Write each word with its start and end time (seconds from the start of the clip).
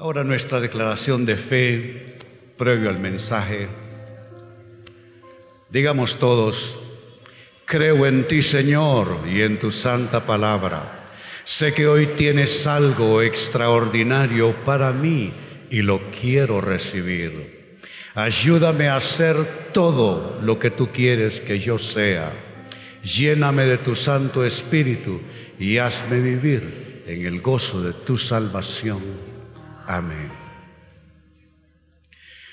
Ahora 0.00 0.24
nuestra 0.24 0.60
declaración 0.60 1.26
de 1.26 1.36
fe 1.36 2.16
previo 2.56 2.88
al 2.88 2.98
mensaje. 2.98 3.68
Digamos 5.68 6.16
todos, 6.16 6.78
creo 7.66 8.06
en 8.06 8.26
ti 8.26 8.40
Señor 8.40 9.20
y 9.30 9.42
en 9.42 9.58
tu 9.58 9.70
santa 9.70 10.24
palabra. 10.24 11.12
Sé 11.44 11.74
que 11.74 11.86
hoy 11.86 12.06
tienes 12.16 12.66
algo 12.66 13.20
extraordinario 13.20 14.64
para 14.64 14.90
mí 14.90 15.34
y 15.68 15.82
lo 15.82 16.10
quiero 16.10 16.62
recibir. 16.62 17.76
Ayúdame 18.14 18.88
a 18.88 18.96
hacer 18.96 19.70
todo 19.74 20.40
lo 20.42 20.58
que 20.58 20.70
tú 20.70 20.88
quieres 20.90 21.42
que 21.42 21.58
yo 21.58 21.76
sea. 21.76 22.32
Lléname 23.02 23.66
de 23.66 23.76
tu 23.76 23.94
Santo 23.94 24.46
Espíritu 24.46 25.20
y 25.58 25.76
hazme 25.76 26.22
vivir 26.22 27.04
en 27.06 27.26
el 27.26 27.42
gozo 27.42 27.82
de 27.82 27.92
tu 27.92 28.16
salvación. 28.16 29.29
Amén. 29.90 30.30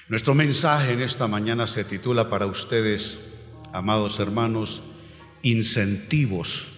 Nuestro 0.07 0.34
mensaje 0.34 0.93
en 0.93 1.03
esta 1.03 1.27
mañana 1.27 1.67
se 1.67 1.84
titula 1.84 2.31
para 2.31 2.48
ustedes, 2.48 3.20
amados 3.73 4.20
hermanos, 4.20 4.81
incentivos 5.43 6.71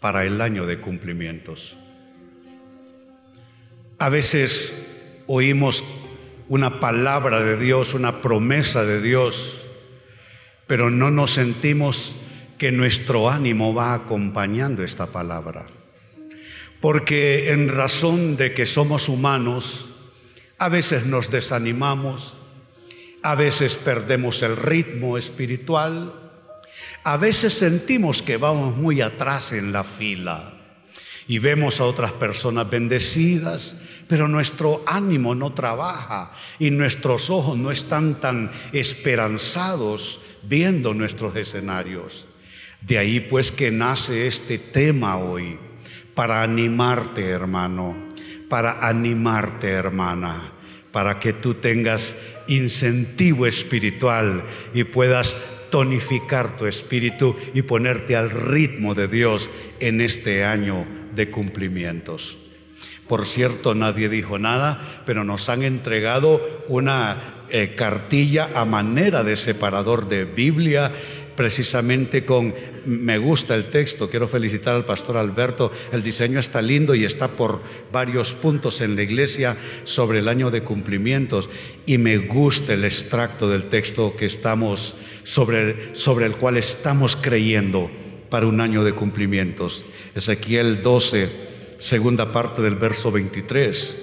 para 0.00 0.24
el 0.24 0.40
año 0.40 0.66
de 0.66 0.80
cumplimientos. 0.80 1.76
A 4.00 4.08
veces 4.08 4.74
oímos 5.28 5.84
una 6.48 6.80
palabra 6.80 7.44
de 7.44 7.56
Dios, 7.56 7.94
una 7.94 8.20
promesa 8.20 8.84
de 8.84 9.00
Dios, 9.00 9.64
pero 10.66 10.90
no 10.90 11.12
nos 11.12 11.30
sentimos 11.30 12.16
que 12.58 12.72
nuestro 12.72 13.30
ánimo 13.30 13.74
va 13.74 13.94
acompañando 13.94 14.82
esta 14.82 15.06
palabra. 15.06 15.66
Porque 16.80 17.52
en 17.52 17.68
razón 17.68 18.36
de 18.36 18.54
que 18.54 18.66
somos 18.66 19.08
humanos, 19.08 19.89
a 20.60 20.68
veces 20.68 21.06
nos 21.06 21.30
desanimamos, 21.30 22.38
a 23.22 23.34
veces 23.34 23.76
perdemos 23.78 24.42
el 24.42 24.58
ritmo 24.58 25.16
espiritual, 25.16 26.12
a 27.02 27.16
veces 27.16 27.54
sentimos 27.54 28.20
que 28.20 28.36
vamos 28.36 28.76
muy 28.76 29.00
atrás 29.00 29.52
en 29.52 29.72
la 29.72 29.84
fila 29.84 30.52
y 31.26 31.38
vemos 31.38 31.80
a 31.80 31.84
otras 31.84 32.12
personas 32.12 32.68
bendecidas, 32.68 33.78
pero 34.06 34.28
nuestro 34.28 34.84
ánimo 34.86 35.34
no 35.34 35.54
trabaja 35.54 36.30
y 36.58 36.70
nuestros 36.70 37.30
ojos 37.30 37.56
no 37.56 37.70
están 37.70 38.20
tan 38.20 38.50
esperanzados 38.72 40.20
viendo 40.42 40.92
nuestros 40.92 41.36
escenarios. 41.36 42.26
De 42.82 42.98
ahí 42.98 43.20
pues 43.20 43.50
que 43.50 43.70
nace 43.70 44.26
este 44.26 44.58
tema 44.58 45.16
hoy, 45.16 45.58
para 46.14 46.42
animarte 46.42 47.30
hermano 47.30 48.09
para 48.50 48.86
animarte, 48.86 49.70
hermana, 49.70 50.52
para 50.90 51.20
que 51.20 51.32
tú 51.32 51.54
tengas 51.54 52.16
incentivo 52.48 53.46
espiritual 53.46 54.42
y 54.74 54.82
puedas 54.84 55.38
tonificar 55.70 56.56
tu 56.56 56.66
espíritu 56.66 57.36
y 57.54 57.62
ponerte 57.62 58.16
al 58.16 58.28
ritmo 58.30 58.96
de 58.96 59.06
Dios 59.06 59.50
en 59.78 60.00
este 60.00 60.44
año 60.44 60.84
de 61.14 61.30
cumplimientos. 61.30 62.38
Por 63.06 63.26
cierto, 63.26 63.74
nadie 63.76 64.08
dijo 64.08 64.38
nada, 64.38 65.02
pero 65.06 65.22
nos 65.22 65.48
han 65.48 65.62
entregado 65.62 66.64
una 66.68 67.44
eh, 67.50 67.74
cartilla 67.76 68.50
a 68.54 68.64
manera 68.64 69.24
de 69.24 69.34
separador 69.36 70.08
de 70.08 70.24
Biblia 70.24 70.92
precisamente 71.40 72.26
con, 72.26 72.54
me 72.84 73.16
gusta 73.16 73.54
el 73.54 73.70
texto, 73.70 74.10
quiero 74.10 74.28
felicitar 74.28 74.74
al 74.74 74.84
pastor 74.84 75.16
Alberto, 75.16 75.72
el 75.90 76.02
diseño 76.02 76.38
está 76.38 76.60
lindo 76.60 76.94
y 76.94 77.06
está 77.06 77.28
por 77.28 77.62
varios 77.90 78.34
puntos 78.34 78.82
en 78.82 78.94
la 78.94 79.04
iglesia 79.04 79.56
sobre 79.84 80.18
el 80.18 80.28
año 80.28 80.50
de 80.50 80.62
cumplimientos 80.62 81.48
y 81.86 81.96
me 81.96 82.18
gusta 82.18 82.74
el 82.74 82.84
extracto 82.84 83.48
del 83.48 83.70
texto 83.70 84.14
que 84.18 84.26
estamos, 84.26 84.96
sobre, 85.24 85.94
sobre 85.94 86.26
el 86.26 86.36
cual 86.36 86.58
estamos 86.58 87.16
creyendo 87.16 87.90
para 88.28 88.46
un 88.46 88.60
año 88.60 88.84
de 88.84 88.92
cumplimientos. 88.92 89.86
Ezequiel 90.14 90.82
12, 90.82 91.30
segunda 91.78 92.32
parte 92.32 92.60
del 92.60 92.74
verso 92.74 93.10
23, 93.10 93.96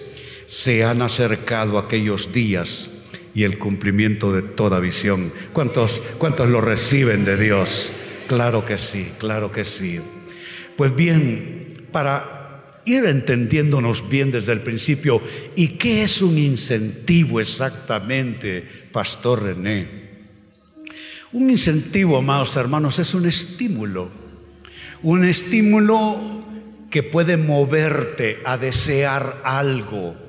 se 0.47 0.83
han 0.83 1.03
acercado 1.03 1.77
aquellos 1.77 2.31
días 2.33 2.89
y 3.37 3.43
el 3.43 3.59
cumplimiento 3.59 4.33
de 4.33 4.41
toda 4.41 4.79
visión. 4.79 5.31
¿Cuántos, 5.53 6.01
cuántos 6.17 6.49
lo 6.49 6.59
reciben 6.59 7.23
de 7.23 7.37
Dios? 7.37 7.93
Claro 8.27 8.65
que 8.65 8.79
sí, 8.79 9.11
claro 9.19 9.51
que 9.51 9.63
sí. 9.63 9.99
Pues 10.75 10.95
bien, 10.95 11.85
para 11.91 12.81
ir 12.85 13.05
entendiéndonos 13.05 14.09
bien 14.09 14.31
desde 14.31 14.53
el 14.53 14.63
principio, 14.63 15.21
¿y 15.55 15.67
qué 15.77 16.01
es 16.01 16.23
un 16.23 16.35
incentivo 16.39 17.39
exactamente, 17.39 18.67
Pastor 18.91 19.43
René? 19.43 20.07
Un 21.31 21.51
incentivo, 21.51 22.17
amados 22.17 22.55
hermanos, 22.55 22.97
es 22.97 23.13
un 23.13 23.27
estímulo. 23.27 24.09
Un 25.03 25.25
estímulo 25.25 26.43
que 26.89 27.03
puede 27.03 27.37
moverte 27.37 28.39
a 28.45 28.57
desear 28.57 29.41
algo 29.43 30.26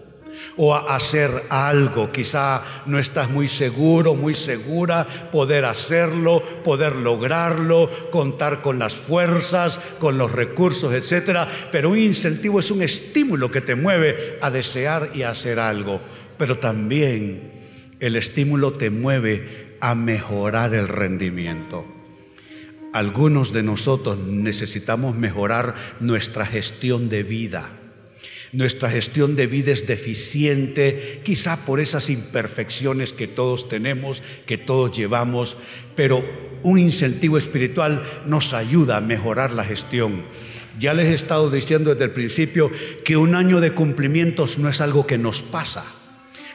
o 0.58 0.74
a 0.74 0.94
hacer 0.94 1.30
algo. 1.48 2.12
Quizá 2.12 2.62
no 2.84 2.98
estás 2.98 3.30
muy 3.30 3.48
seguro, 3.48 4.14
muy 4.14 4.34
segura, 4.34 5.06
poder 5.32 5.64
hacerlo, 5.64 6.42
poder 6.62 6.96
lograrlo, 6.96 7.88
contar 8.10 8.60
con 8.60 8.78
las 8.78 8.94
fuerzas, 8.94 9.80
con 9.98 10.18
los 10.18 10.30
recursos, 10.32 10.92
etcétera. 10.92 11.48
Pero 11.72 11.90
un 11.90 11.98
incentivo 11.98 12.60
es 12.60 12.70
un 12.70 12.82
estímulo 12.82 13.50
que 13.50 13.62
te 13.62 13.76
mueve 13.76 14.38
a 14.42 14.50
desear 14.50 15.12
y 15.14 15.22
a 15.22 15.30
hacer 15.30 15.58
algo. 15.58 16.02
Pero 16.36 16.58
también 16.58 17.52
el 18.00 18.16
estímulo 18.16 18.72
te 18.72 18.90
mueve 18.90 19.76
a 19.80 19.94
mejorar 19.94 20.74
el 20.74 20.88
rendimiento. 20.88 21.86
Algunos 22.92 23.52
de 23.52 23.62
nosotros 23.62 24.18
necesitamos 24.18 25.14
mejorar 25.14 25.74
nuestra 26.00 26.46
gestión 26.46 27.08
de 27.08 27.22
vida 27.22 27.70
nuestra 28.52 28.90
gestión 28.90 29.36
de 29.36 29.46
vida 29.46 29.72
es 29.72 29.86
deficiente, 29.86 31.20
quizá 31.24 31.64
por 31.64 31.80
esas 31.80 32.10
imperfecciones 32.10 33.12
que 33.12 33.26
todos 33.26 33.68
tenemos, 33.68 34.22
que 34.46 34.58
todos 34.58 34.96
llevamos, 34.96 35.56
pero 35.94 36.24
un 36.62 36.78
incentivo 36.78 37.38
espiritual 37.38 38.02
nos 38.26 38.52
ayuda 38.52 38.96
a 38.96 39.02
mejorar 39.02 39.52
la 39.52 39.64
gestión. 39.64 40.24
Ya 40.78 40.94
les 40.94 41.06
he 41.06 41.14
estado 41.14 41.50
diciendo 41.50 41.90
desde 41.92 42.04
el 42.04 42.12
principio 42.12 42.70
que 43.04 43.16
un 43.16 43.34
año 43.34 43.60
de 43.60 43.72
cumplimientos 43.72 44.58
no 44.58 44.68
es 44.68 44.80
algo 44.80 45.06
que 45.06 45.18
nos 45.18 45.42
pasa, 45.42 45.84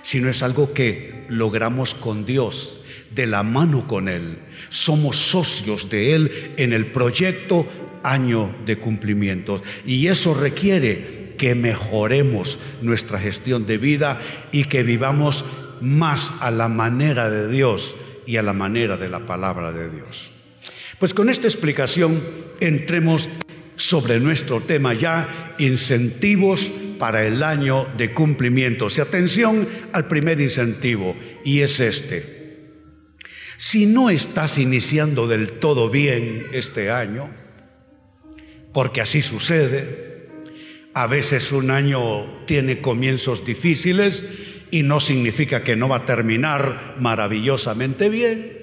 sino 0.01 0.29
es 0.29 0.41
algo 0.43 0.73
que 0.73 1.25
logramos 1.29 1.93
con 1.93 2.25
Dios, 2.25 2.79
de 3.13 3.27
la 3.27 3.43
mano 3.43 3.87
con 3.87 4.07
Él. 4.07 4.39
Somos 4.69 5.17
socios 5.17 5.89
de 5.89 6.15
Él 6.15 6.53
en 6.57 6.73
el 6.73 6.91
proyecto 6.91 7.67
año 8.03 8.55
de 8.65 8.77
cumplimientos. 8.77 9.61
Y 9.85 10.07
eso 10.07 10.33
requiere 10.33 11.22
que 11.37 11.55
mejoremos 11.55 12.59
nuestra 12.81 13.19
gestión 13.19 13.65
de 13.65 13.77
vida 13.77 14.19
y 14.51 14.65
que 14.65 14.83
vivamos 14.83 15.45
más 15.81 16.33
a 16.39 16.51
la 16.51 16.67
manera 16.67 17.29
de 17.29 17.49
Dios 17.49 17.95
y 18.25 18.37
a 18.37 18.43
la 18.43 18.53
manera 18.53 18.97
de 18.97 19.09
la 19.09 19.25
palabra 19.25 19.71
de 19.71 19.89
Dios. 19.89 20.31
Pues 20.99 21.13
con 21.13 21.29
esta 21.29 21.47
explicación 21.47 22.23
entremos 22.59 23.29
sobre 23.75 24.19
nuestro 24.19 24.61
tema 24.61 24.93
ya, 24.93 25.55
incentivos 25.57 26.71
para 26.99 27.25
el 27.25 27.43
año 27.43 27.87
de 27.97 28.13
cumplimientos. 28.13 28.97
Y 28.97 29.01
atención 29.01 29.67
al 29.91 30.07
primer 30.07 30.39
incentivo, 30.39 31.17
y 31.43 31.61
es 31.61 31.79
este. 31.79 32.43
Si 33.57 33.85
no 33.85 34.09
estás 34.09 34.57
iniciando 34.57 35.27
del 35.27 35.53
todo 35.53 35.89
bien 35.89 36.47
este 36.53 36.91
año, 36.91 37.29
porque 38.71 39.01
así 39.01 39.21
sucede, 39.21 40.12
a 40.93 41.07
veces 41.07 41.51
un 41.51 41.71
año 41.71 42.45
tiene 42.45 42.81
comienzos 42.81 43.45
difíciles 43.45 44.25
y 44.71 44.83
no 44.83 44.99
significa 44.99 45.63
que 45.63 45.75
no 45.75 45.89
va 45.89 45.97
a 45.97 46.05
terminar 46.05 46.95
maravillosamente 46.99 48.09
bien, 48.09 48.57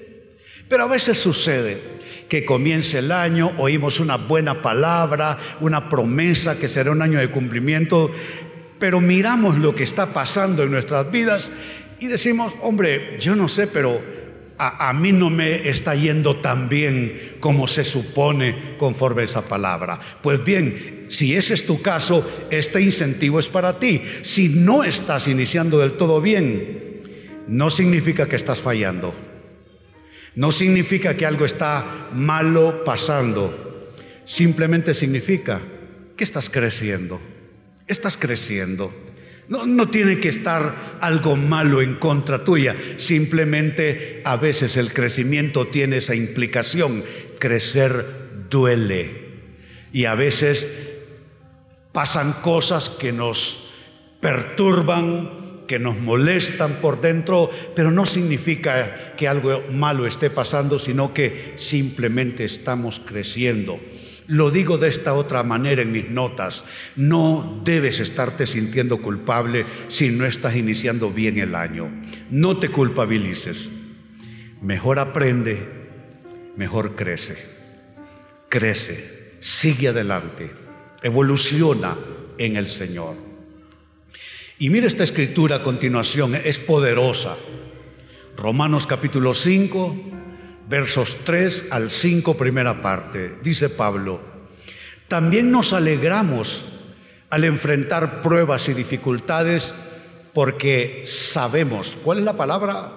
pero 0.67 0.83
a 0.83 0.87
veces 0.87 1.17
sucede 1.17 1.81
que 2.29 2.45
comience 2.45 2.99
el 2.99 3.11
año, 3.11 3.51
oímos 3.57 3.99
una 3.99 4.15
buena 4.15 4.61
palabra, 4.61 5.37
una 5.59 5.89
promesa 5.89 6.57
que 6.57 6.69
será 6.69 6.91
un 6.91 7.01
año 7.01 7.19
de 7.19 7.29
cumplimiento, 7.29 8.09
pero 8.79 9.01
miramos 9.01 9.57
lo 9.57 9.75
que 9.75 9.83
está 9.83 10.13
pasando 10.13 10.63
en 10.63 10.71
nuestras 10.71 11.11
vidas 11.11 11.51
y 11.99 12.07
decimos, 12.07 12.53
hombre, 12.61 13.17
yo 13.19 13.35
no 13.35 13.47
sé, 13.47 13.67
pero 13.67 14.01
a, 14.57 14.93
mí 14.93 15.11
no 15.11 15.29
me 15.29 15.67
está 15.67 15.95
yendo 15.95 16.37
tan 16.37 16.69
bien 16.69 17.37
como 17.39 17.67
se 17.67 17.83
supone 17.83 18.75
conforme 18.77 19.23
esa 19.23 19.41
palabra. 19.41 19.99
Pues 20.21 20.43
bien, 20.43 21.05
si 21.07 21.35
ese 21.35 21.55
es 21.55 21.65
tu 21.65 21.81
caso, 21.81 22.47
este 22.51 22.79
incentivo 22.81 23.39
es 23.39 23.49
para 23.49 23.79
ti. 23.79 24.03
Si 24.21 24.49
no 24.49 24.83
estás 24.83 25.27
iniciando 25.27 25.79
del 25.79 25.93
todo 25.93 26.21
bien, 26.21 27.43
no 27.47 27.69
significa 27.69 28.29
que 28.29 28.35
estás 28.35 28.61
fallando. 28.61 29.15
No 30.35 30.51
significa 30.51 31.17
que 31.17 31.25
algo 31.25 31.45
está 31.45 32.09
malo 32.13 32.83
pasando. 32.83 33.91
Simplemente 34.25 34.93
significa 34.93 35.59
que 36.15 36.23
estás 36.23 36.49
creciendo. 36.49 37.19
Estás 37.87 38.15
creciendo. 38.15 38.93
No, 39.47 39.89
tiene 39.89 40.19
que 40.19 40.29
estar 40.29 40.97
algo 41.01 41.35
malo 41.35 41.81
en 41.81 41.95
contra 41.95 42.43
tuya. 42.43 42.75
Simplemente 42.97 44.21
a 44.23 44.37
veces 44.37 44.77
el 44.77 44.93
crecimiento 44.93 45.67
tiene 45.67 45.97
esa 45.97 46.15
implicación. 46.15 47.03
Crecer 47.37 48.05
duele. 48.49 49.29
Y 49.91 50.05
a 50.05 50.15
veces 50.15 50.69
pasan 51.91 52.33
cosas 52.41 52.89
que 52.89 53.11
nos 53.11 53.71
perturban, 54.21 55.65
que 55.67 55.79
nos 55.79 55.99
molestan 55.99 56.79
por 56.79 57.01
dentro, 57.01 57.49
pero 57.75 57.91
no 57.91 58.05
significa 58.05 59.15
que 59.17 59.27
algo 59.27 59.63
malo 59.71 60.05
esté 60.05 60.29
pasando, 60.29 60.79
sino 60.79 61.13
que 61.13 61.53
simplemente 61.57 62.45
estamos 62.45 63.01
creciendo. 63.05 63.79
Lo 64.27 64.51
digo 64.51 64.77
de 64.77 64.89
esta 64.89 65.13
otra 65.13 65.43
manera 65.43 65.81
en 65.81 65.91
mis 65.91 66.09
notas. 66.09 66.63
No 66.95 67.61
debes 67.63 67.99
estarte 67.99 68.45
sintiendo 68.45 69.01
culpable 69.01 69.65
si 69.87 70.09
no 70.09 70.25
estás 70.25 70.55
iniciando 70.55 71.11
bien 71.11 71.37
el 71.37 71.55
año. 71.55 71.91
No 72.29 72.57
te 72.57 72.69
culpabilices. 72.69 73.69
Mejor 74.61 74.99
aprende, 74.99 75.67
mejor 76.55 76.95
crece. 76.95 77.37
Crece, 78.47 79.33
sigue 79.39 79.87
adelante, 79.89 80.51
evoluciona 81.01 81.95
en 82.37 82.57
el 82.57 82.67
Señor. 82.67 83.15
Y 84.59 84.69
mire 84.69 84.85
esta 84.85 85.03
escritura 85.03 85.57
a 85.57 85.63
continuación, 85.63 86.35
es 86.35 86.59
poderosa. 86.59 87.35
Romanos 88.37 88.85
capítulo 88.85 89.33
5, 89.33 90.20
versos 90.71 91.17
3 91.25 91.65
al 91.69 91.91
5, 91.91 92.37
primera 92.37 92.81
parte. 92.81 93.35
Dice 93.43 93.67
Pablo, 93.67 94.21
también 95.09 95.51
nos 95.51 95.73
alegramos 95.73 96.69
al 97.29 97.43
enfrentar 97.43 98.21
pruebas 98.21 98.69
y 98.69 98.73
dificultades 98.73 99.75
porque 100.33 101.01
sabemos, 101.03 101.97
¿cuál 102.01 102.19
es 102.19 102.23
la 102.23 102.37
palabra? 102.37 102.89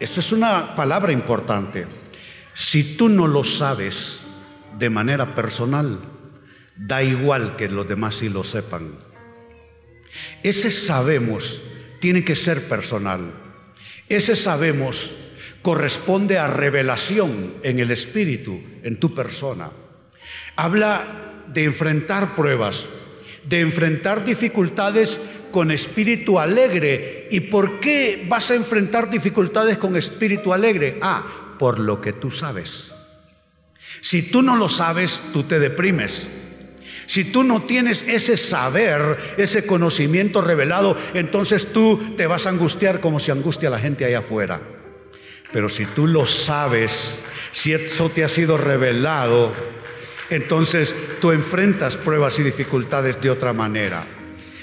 Esto 0.00 0.20
es 0.20 0.32
una 0.32 0.74
palabra 0.74 1.12
importante. 1.12 1.86
Si 2.54 2.96
tú 2.96 3.10
no 3.10 3.28
lo 3.28 3.44
sabes 3.44 4.20
de 4.78 4.88
manera 4.88 5.34
personal, 5.34 6.00
da 6.74 7.02
igual 7.02 7.56
que 7.56 7.68
los 7.68 7.86
demás 7.86 8.14
sí 8.14 8.30
lo 8.30 8.44
sepan. 8.44 8.92
Ese 10.42 10.70
sabemos 10.70 11.62
tiene 12.00 12.24
que 12.24 12.34
ser 12.34 12.66
personal. 12.66 13.30
Ese 14.08 14.34
sabemos 14.36 15.14
corresponde 15.62 16.38
a 16.38 16.46
revelación 16.46 17.54
en 17.62 17.78
el 17.78 17.90
espíritu, 17.90 18.60
en 18.82 18.98
tu 18.98 19.14
persona. 19.14 19.70
Habla 20.56 21.44
de 21.48 21.64
enfrentar 21.64 22.34
pruebas, 22.34 22.86
de 23.44 23.60
enfrentar 23.60 24.24
dificultades 24.24 25.20
con 25.50 25.70
espíritu 25.70 26.38
alegre. 26.38 27.28
¿Y 27.30 27.40
por 27.40 27.80
qué 27.80 28.24
vas 28.28 28.50
a 28.50 28.54
enfrentar 28.54 29.10
dificultades 29.10 29.78
con 29.78 29.96
espíritu 29.96 30.52
alegre? 30.52 30.98
Ah, 31.02 31.56
por 31.58 31.78
lo 31.78 32.00
que 32.00 32.12
tú 32.12 32.30
sabes. 32.30 32.94
Si 34.00 34.22
tú 34.22 34.42
no 34.42 34.56
lo 34.56 34.68
sabes, 34.68 35.22
tú 35.32 35.42
te 35.42 35.58
deprimes. 35.58 36.28
Si 37.06 37.24
tú 37.24 37.42
no 37.42 37.62
tienes 37.62 38.04
ese 38.06 38.36
saber, 38.36 39.18
ese 39.36 39.66
conocimiento 39.66 40.40
revelado, 40.40 40.96
entonces 41.12 41.72
tú 41.72 42.14
te 42.16 42.26
vas 42.28 42.46
a 42.46 42.50
angustiar 42.50 43.00
como 43.00 43.18
se 43.18 43.32
angustia 43.32 43.68
la 43.68 43.80
gente 43.80 44.04
allá 44.04 44.20
afuera. 44.20 44.60
Pero 45.52 45.68
si 45.68 45.84
tú 45.86 46.06
lo 46.06 46.26
sabes, 46.26 47.22
si 47.50 47.72
eso 47.72 48.08
te 48.08 48.24
ha 48.24 48.28
sido 48.28 48.56
revelado, 48.56 49.52
entonces 50.30 50.94
tú 51.20 51.32
enfrentas 51.32 51.96
pruebas 51.96 52.38
y 52.38 52.42
dificultades 52.42 53.20
de 53.20 53.30
otra 53.30 53.52
manera. 53.52 54.06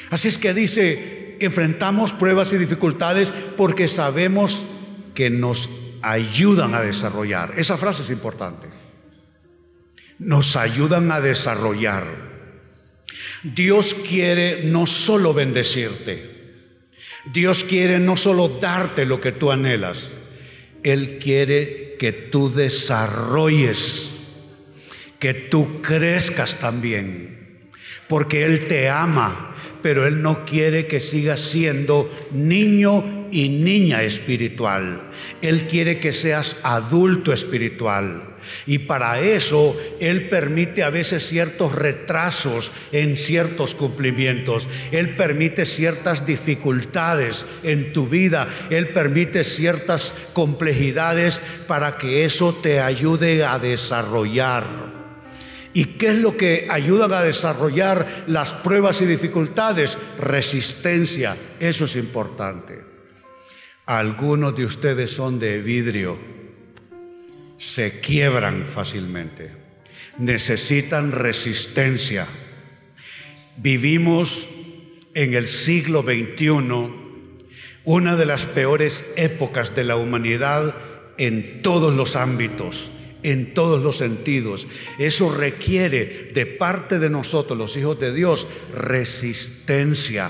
Así 0.10 0.30
es 0.30 0.38
que 0.38 0.54
dice, 0.54 1.38
enfrentamos 1.40 2.14
pruebas 2.14 2.54
y 2.54 2.58
dificultades 2.58 3.34
porque 3.58 3.88
sabemos 3.88 4.64
que 5.14 5.30
nos 5.30 5.70
ayudan 6.02 6.74
a 6.76 6.82
desarrollar. 6.82 7.54
Esa 7.58 7.78
frase 7.78 8.04
es 8.04 8.10
importante. 8.10 8.68
Nos 10.20 10.56
ayudan 10.56 11.12
a 11.12 11.20
desarrollar. 11.20 12.28
Dios 13.44 13.94
quiere 13.94 14.64
no 14.64 14.86
solo 14.86 15.34
bendecirte, 15.34 16.38
Dios 17.32 17.64
quiere 17.64 18.00
no 18.00 18.16
solo 18.18 18.48
darte 18.48 19.06
lo 19.06 19.22
que 19.22 19.32
tú 19.32 19.52
anhelas, 19.52 20.14
él 20.90 21.20
quiere 21.20 21.96
que 21.98 22.12
tú 22.12 22.54
desarrolles, 22.54 24.12
que 25.20 25.34
tú 25.34 25.82
crezcas 25.82 26.60
también, 26.60 27.70
porque 28.08 28.46
Él 28.46 28.68
te 28.68 28.90
ama, 28.90 29.56
pero 29.82 30.08
Él 30.08 30.22
no 30.22 30.46
quiere 30.46 30.88
que 30.88 31.00
sigas 31.00 31.40
siendo 31.40 32.10
niño 32.32 33.17
y 33.32 33.50
niña 33.50 34.04
espiritual. 34.04 35.10
Él 35.42 35.68
quiere 35.68 36.00
que 36.00 36.14
seas 36.14 36.58
adulto 36.64 37.34
espiritual. 37.34 38.36
Y 38.66 38.80
para 38.80 39.20
eso 39.20 39.76
Él 40.00 40.30
permite 40.30 40.84
a 40.84 40.90
veces 40.90 41.28
ciertos 41.28 41.74
retrasos 41.74 42.72
en 42.92 43.18
ciertos 43.18 43.76
cumplimientos. 43.76 44.68
Él 44.92 45.16
permite 45.16 45.66
ciertas 45.66 46.26
dificultades 46.26 47.46
en 47.64 47.94
tu 47.94 48.08
vida. 48.08 48.48
Él 48.70 48.90
permite 48.90 49.44
ciertas 49.44 50.14
complejidades 50.34 51.42
para 51.68 51.98
que 51.98 52.26
eso 52.26 52.54
te 52.56 52.80
ayude 52.80 53.44
a 53.44 53.60
desarrollar. 53.60 54.98
¿Y 55.74 55.86
qué 55.86 56.08
es 56.08 56.16
lo 56.16 56.36
que 56.36 56.68
ayudan 56.72 57.14
a 57.14 57.22
desarrollar 57.22 58.24
las 58.26 58.54
pruebas 58.54 59.02
y 59.02 59.06
dificultades? 59.06 59.98
Resistencia. 60.20 61.38
Eso 61.60 61.86
es 61.86 61.96
importante. 61.96 62.87
Algunos 63.88 64.54
de 64.54 64.66
ustedes 64.66 65.12
son 65.12 65.40
de 65.40 65.62
vidrio 65.62 66.20
se 67.58 68.02
quiebran 68.02 68.68
fácilmente, 68.68 69.52
necesitan 70.18 71.14
resistencia. 71.14 72.28
Vivimos 73.56 74.50
en 75.14 75.36
el 75.36 75.48
siglo 75.48 76.04
XXI 76.04 76.52
una 77.86 78.18
de 78.18 78.26
las 78.26 78.46
peores 78.46 79.06
épocas 79.16 79.74
de 79.74 79.86
la 79.86 79.96
humanidad 79.96 80.76
en 81.18 81.62
todos 81.62 81.94
los 81.94 82.18
ámbitos, 82.18 82.92
en 83.24 83.54
todos 83.54 83.82
los 83.82 83.96
sentidos. 83.96 84.68
Eso 85.00 85.34
requiere 85.34 86.30
de 86.34 86.46
parte 86.46 87.00
de 87.00 87.10
nosotros, 87.10 87.58
los 87.58 87.78
hijos 87.78 87.98
de 88.02 88.14
Dios, 88.14 88.50
resistencia 88.76 90.30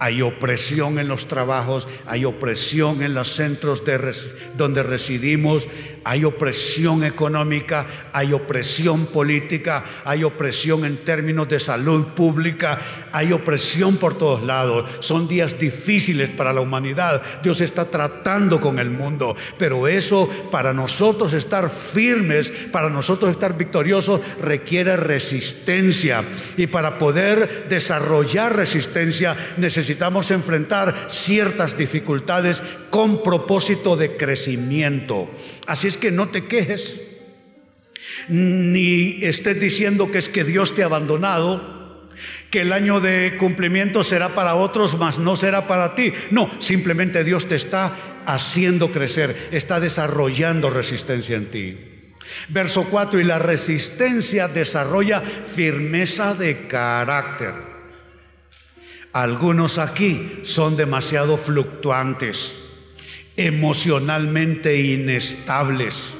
hay 0.00 0.22
opresión 0.22 0.98
en 0.98 1.08
los 1.08 1.28
trabajos, 1.28 1.86
hay 2.06 2.24
opresión 2.24 3.02
en 3.02 3.12
los 3.12 3.34
centros 3.34 3.82
donde 4.56 4.82
residimos, 4.82 5.68
hay 6.04 6.24
opresión 6.24 7.04
económica, 7.04 7.86
hay 8.14 8.32
opresión 8.32 9.04
política, 9.04 9.84
hay 10.06 10.24
opresión 10.24 10.86
en 10.86 10.96
términos 10.96 11.50
de 11.50 11.60
salud 11.60 12.06
pública, 12.14 12.80
hay 13.12 13.32
opresión 13.32 13.98
por 13.98 14.16
todos 14.16 14.42
lados. 14.42 14.88
Son 15.00 15.28
días 15.28 15.58
difíciles 15.58 16.30
para 16.30 16.54
la 16.54 16.62
humanidad. 16.62 17.20
Dios 17.42 17.60
está 17.60 17.84
tratando 17.84 18.58
con 18.58 18.78
el 18.78 18.88
mundo, 18.88 19.36
pero 19.58 19.86
eso 19.86 20.30
para 20.50 20.72
nosotros 20.72 21.34
estar 21.34 21.68
firmes, 21.68 22.50
para 22.72 22.88
nosotros 22.88 23.30
estar 23.30 23.58
victoriosos, 23.58 24.22
requiere 24.40 24.96
resistencia. 24.96 26.24
Y 26.56 26.68
para 26.68 26.96
poder 26.96 27.66
desarrollar 27.68 28.56
resistencia 28.56 29.36
necesitamos 29.58 29.89
necesitamos 29.90 30.30
enfrentar 30.30 31.08
ciertas 31.10 31.76
dificultades 31.76 32.62
con 32.90 33.24
propósito 33.24 33.96
de 33.96 34.16
crecimiento. 34.16 35.28
Así 35.66 35.88
es 35.88 35.96
que 35.96 36.12
no 36.12 36.28
te 36.28 36.46
quejes, 36.46 37.00
ni 38.28 39.18
estés 39.24 39.58
diciendo 39.58 40.12
que 40.12 40.18
es 40.18 40.28
que 40.28 40.44
Dios 40.44 40.76
te 40.76 40.84
ha 40.84 40.86
abandonado, 40.86 42.08
que 42.50 42.60
el 42.60 42.72
año 42.72 43.00
de 43.00 43.36
cumplimiento 43.36 44.04
será 44.04 44.28
para 44.28 44.54
otros, 44.54 44.96
mas 44.96 45.18
no 45.18 45.34
será 45.34 45.66
para 45.66 45.96
ti. 45.96 46.12
No, 46.30 46.48
simplemente 46.60 47.24
Dios 47.24 47.48
te 47.48 47.56
está 47.56 47.92
haciendo 48.26 48.92
crecer, 48.92 49.48
está 49.50 49.80
desarrollando 49.80 50.70
resistencia 50.70 51.36
en 51.36 51.50
ti. 51.50 51.78
Verso 52.48 52.84
4, 52.84 53.18
y 53.18 53.24
la 53.24 53.40
resistencia 53.40 54.46
desarrolla 54.46 55.20
firmeza 55.20 56.36
de 56.36 56.68
carácter. 56.68 57.69
Algunos 59.12 59.78
aquí 59.78 60.40
son 60.42 60.76
demasiado 60.76 61.36
fluctuantes, 61.36 62.54
emocionalmente 63.36 64.80
inestables. 64.80 66.14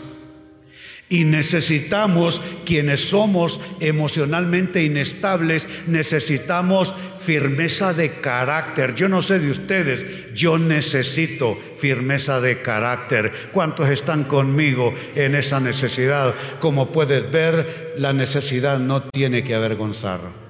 Y 1.08 1.24
necesitamos, 1.24 2.40
quienes 2.64 3.08
somos 3.08 3.60
emocionalmente 3.80 4.84
inestables, 4.84 5.68
necesitamos 5.88 6.94
firmeza 7.18 7.94
de 7.94 8.20
carácter. 8.20 8.94
Yo 8.94 9.08
no 9.08 9.20
sé 9.20 9.40
de 9.40 9.50
ustedes, 9.50 10.06
yo 10.34 10.56
necesito 10.56 11.58
firmeza 11.76 12.40
de 12.40 12.62
carácter. 12.62 13.50
¿Cuántos 13.52 13.88
están 13.90 14.22
conmigo 14.24 14.94
en 15.16 15.34
esa 15.34 15.58
necesidad? 15.58 16.34
Como 16.60 16.92
puedes 16.92 17.30
ver, 17.30 17.94
la 17.98 18.12
necesidad 18.12 18.78
no 18.78 19.02
tiene 19.02 19.42
que 19.42 19.56
avergonzar. 19.56 20.49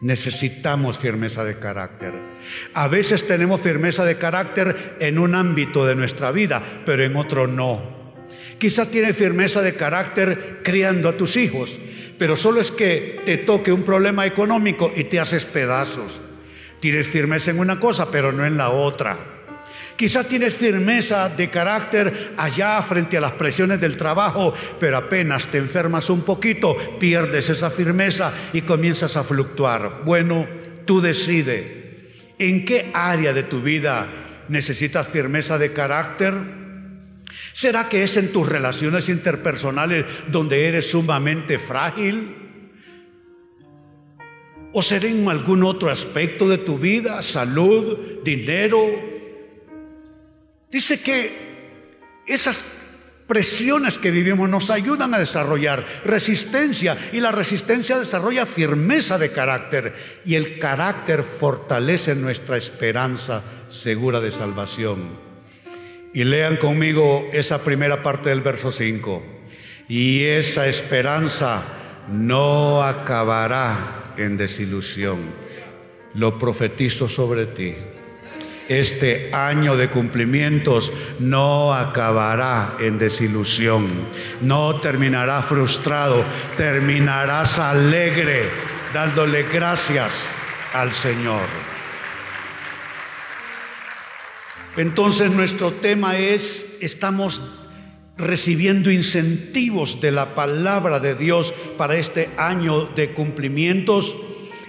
Necesitamos 0.00 0.98
firmeza 0.98 1.44
de 1.44 1.58
carácter. 1.58 2.14
A 2.72 2.88
veces 2.88 3.26
tenemos 3.26 3.60
firmeza 3.60 4.04
de 4.04 4.16
carácter 4.16 4.96
en 4.98 5.18
un 5.18 5.34
ámbito 5.34 5.84
de 5.84 5.94
nuestra 5.94 6.32
vida, 6.32 6.62
pero 6.86 7.04
en 7.04 7.16
otro 7.16 7.46
no. 7.46 8.14
Quizá 8.58 8.90
tienes 8.90 9.16
firmeza 9.16 9.62
de 9.62 9.74
carácter 9.74 10.60
criando 10.62 11.08
a 11.08 11.16
tus 11.16 11.36
hijos, 11.36 11.78
pero 12.18 12.36
solo 12.36 12.60
es 12.60 12.70
que 12.70 13.20
te 13.24 13.38
toque 13.38 13.72
un 13.72 13.82
problema 13.82 14.26
económico 14.26 14.92
y 14.94 15.04
te 15.04 15.20
haces 15.20 15.44
pedazos. 15.44 16.20
Tienes 16.80 17.08
firmeza 17.08 17.50
en 17.50 17.58
una 17.58 17.78
cosa, 17.78 18.10
pero 18.10 18.32
no 18.32 18.44
en 18.46 18.56
la 18.56 18.70
otra. 18.70 19.39
Quizá 20.00 20.24
tienes 20.24 20.54
firmeza 20.54 21.28
de 21.28 21.50
carácter 21.50 22.32
allá 22.38 22.80
frente 22.80 23.18
a 23.18 23.20
las 23.20 23.32
presiones 23.32 23.82
del 23.82 23.98
trabajo, 23.98 24.54
pero 24.78 24.96
apenas 24.96 25.48
te 25.48 25.58
enfermas 25.58 26.08
un 26.08 26.22
poquito, 26.22 26.74
pierdes 26.98 27.50
esa 27.50 27.68
firmeza 27.68 28.32
y 28.54 28.62
comienzas 28.62 29.18
a 29.18 29.24
fluctuar. 29.24 30.00
Bueno, 30.06 30.48
tú 30.86 31.02
decide 31.02 31.98
en 32.38 32.64
qué 32.64 32.90
área 32.94 33.34
de 33.34 33.42
tu 33.42 33.60
vida 33.60 34.08
necesitas 34.48 35.06
firmeza 35.06 35.58
de 35.58 35.74
carácter. 35.74 36.32
¿Será 37.52 37.90
que 37.90 38.02
es 38.02 38.16
en 38.16 38.32
tus 38.32 38.48
relaciones 38.48 39.10
interpersonales 39.10 40.06
donde 40.28 40.66
eres 40.66 40.90
sumamente 40.90 41.58
frágil? 41.58 42.36
¿O 44.72 44.80
será 44.80 45.08
en 45.08 45.28
algún 45.28 45.62
otro 45.62 45.90
aspecto 45.90 46.48
de 46.48 46.56
tu 46.56 46.78
vida? 46.78 47.20
Salud, 47.20 48.22
dinero, 48.24 49.19
Dice 50.70 51.00
que 51.00 51.50
esas 52.26 52.64
presiones 53.26 53.98
que 53.98 54.10
vivimos 54.10 54.48
nos 54.48 54.70
ayudan 54.70 55.14
a 55.14 55.18
desarrollar 55.18 55.84
resistencia 56.04 56.96
y 57.12 57.20
la 57.20 57.32
resistencia 57.32 57.98
desarrolla 57.98 58.46
firmeza 58.46 59.18
de 59.18 59.30
carácter 59.30 59.94
y 60.24 60.34
el 60.34 60.58
carácter 60.58 61.22
fortalece 61.22 62.14
nuestra 62.14 62.56
esperanza 62.56 63.42
segura 63.68 64.20
de 64.20 64.30
salvación. 64.30 65.18
Y 66.12 66.24
lean 66.24 66.56
conmigo 66.56 67.28
esa 67.32 67.62
primera 67.62 68.02
parte 68.02 68.30
del 68.30 68.40
verso 68.40 68.72
5. 68.72 69.24
Y 69.88 70.24
esa 70.24 70.66
esperanza 70.66 71.62
no 72.08 72.82
acabará 72.82 74.12
en 74.16 74.36
desilusión. 74.36 75.18
Lo 76.14 76.36
profetizo 76.36 77.08
sobre 77.08 77.46
ti 77.46 77.76
este 78.70 79.30
año 79.32 79.76
de 79.76 79.90
cumplimientos 79.90 80.92
no 81.18 81.74
acabará 81.74 82.76
en 82.78 83.00
desilusión, 83.00 84.06
no 84.40 84.80
terminará 84.80 85.42
frustrado, 85.42 86.24
terminarás 86.56 87.58
alegre, 87.58 88.48
dándole 88.94 89.42
gracias 89.52 90.28
al 90.72 90.92
Señor. 90.92 91.42
Entonces 94.76 95.32
nuestro 95.32 95.72
tema 95.72 96.16
es, 96.16 96.76
estamos 96.80 97.42
recibiendo 98.16 98.92
incentivos 98.92 100.00
de 100.00 100.12
la 100.12 100.36
palabra 100.36 101.00
de 101.00 101.16
Dios 101.16 101.52
para 101.76 101.96
este 101.96 102.30
año 102.36 102.86
de 102.86 103.14
cumplimientos 103.14 104.14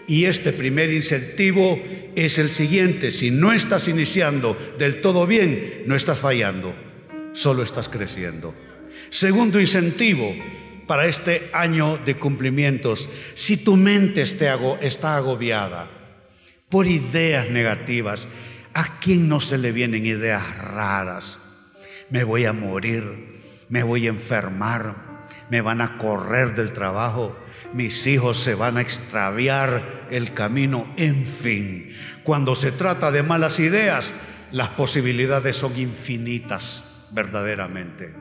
y 0.07 0.25
este 0.25 0.51
primer 0.51 0.91
incentivo 0.91 1.81
es 2.15 2.37
el 2.37 2.51
siguiente, 2.51 3.11
si 3.11 3.31
no 3.31 3.53
estás 3.53 3.87
iniciando 3.87 4.57
del 4.77 5.01
todo 5.01 5.27
bien, 5.27 5.83
no 5.85 5.95
estás 5.95 6.19
fallando, 6.19 6.75
solo 7.33 7.63
estás 7.63 7.89
creciendo. 7.89 8.53
Segundo 9.09 9.59
incentivo 9.59 10.35
para 10.87 11.05
este 11.05 11.49
año 11.53 11.97
de 11.97 12.15
cumplimientos, 12.15 13.09
si 13.35 13.57
tu 13.57 13.77
mente 13.77 14.21
está 14.21 15.15
agobiada 15.15 15.89
por 16.69 16.87
ideas 16.87 17.49
negativas, 17.49 18.27
¿a 18.73 18.99
quién 18.99 19.27
no 19.27 19.39
se 19.39 19.57
le 19.57 19.71
vienen 19.71 20.05
ideas 20.05 20.57
raras? 20.57 21.39
Me 22.09 22.23
voy 22.23 22.45
a 22.45 22.53
morir, 22.53 23.39
me 23.69 23.83
voy 23.83 24.07
a 24.07 24.09
enfermar, 24.09 25.25
me 25.49 25.61
van 25.61 25.81
a 25.81 25.97
correr 25.97 26.55
del 26.55 26.73
trabajo, 26.73 27.37
mis 27.73 28.05
hijos 28.07 28.39
se 28.39 28.55
van 28.55 28.77
a 28.77 28.81
extraviar 28.81 30.07
el 30.11 30.33
camino, 30.33 30.93
en 30.97 31.25
fin. 31.25 31.95
Cuando 32.23 32.55
se 32.55 32.71
trata 32.71 33.11
de 33.11 33.23
malas 33.23 33.59
ideas, 33.59 34.13
las 34.51 34.69
posibilidades 34.69 35.55
son 35.55 35.77
infinitas, 35.77 36.83
verdaderamente. 37.11 38.13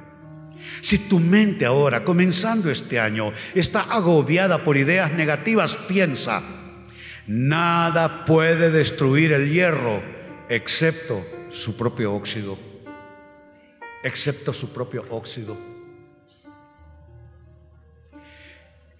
Si 0.80 0.98
tu 0.98 1.18
mente 1.18 1.66
ahora, 1.66 2.04
comenzando 2.04 2.70
este 2.70 3.00
año, 3.00 3.32
está 3.54 3.82
agobiada 3.82 4.62
por 4.62 4.76
ideas 4.76 5.12
negativas, 5.12 5.76
piensa, 5.76 6.42
nada 7.26 8.24
puede 8.24 8.70
destruir 8.70 9.32
el 9.32 9.50
hierro 9.50 10.02
excepto 10.48 11.24
su 11.48 11.76
propio 11.76 12.14
óxido, 12.14 12.58
excepto 14.02 14.52
su 14.52 14.72
propio 14.72 15.04
óxido. 15.10 15.69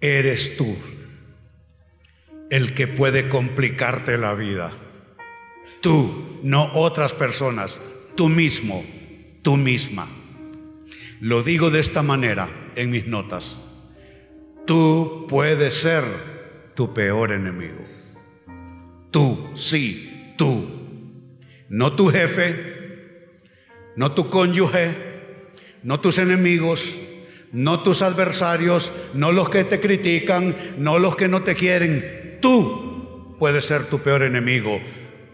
Eres 0.01 0.57
tú 0.57 0.75
el 2.49 2.73
que 2.73 2.87
puede 2.87 3.29
complicarte 3.29 4.17
la 4.17 4.33
vida. 4.33 4.73
Tú, 5.79 6.39
no 6.43 6.69
otras 6.73 7.13
personas, 7.13 7.81
tú 8.15 8.27
mismo, 8.27 8.83
tú 9.41 9.55
misma. 9.55 10.09
Lo 11.21 11.43
digo 11.43 11.69
de 11.69 11.79
esta 11.79 12.03
manera 12.03 12.49
en 12.75 12.89
mis 12.89 13.07
notas. 13.07 13.57
Tú 14.65 15.25
puedes 15.29 15.75
ser 15.75 16.03
tu 16.75 16.93
peor 16.93 17.31
enemigo. 17.31 17.79
Tú, 19.11 19.51
sí, 19.55 20.33
tú. 20.37 20.81
No 21.69 21.95
tu 21.95 22.09
jefe, 22.09 22.81
no 23.95 24.13
tu 24.13 24.29
cónyuge, 24.29 24.97
no 25.83 25.99
tus 26.01 26.19
enemigos, 26.19 26.99
no 27.51 27.83
tus 27.83 28.01
adversarios, 28.01 28.93
no 29.13 29.31
los 29.31 29.49
que 29.49 29.63
te 29.63 29.79
critican, 29.79 30.55
no 30.77 30.99
los 30.99 31.15
que 31.15 31.27
no 31.27 31.43
te 31.43 31.55
quieren. 31.55 32.37
Tú 32.41 33.35
puedes 33.39 33.65
ser 33.65 33.85
tu 33.85 33.99
peor 33.99 34.23
enemigo. 34.23 34.81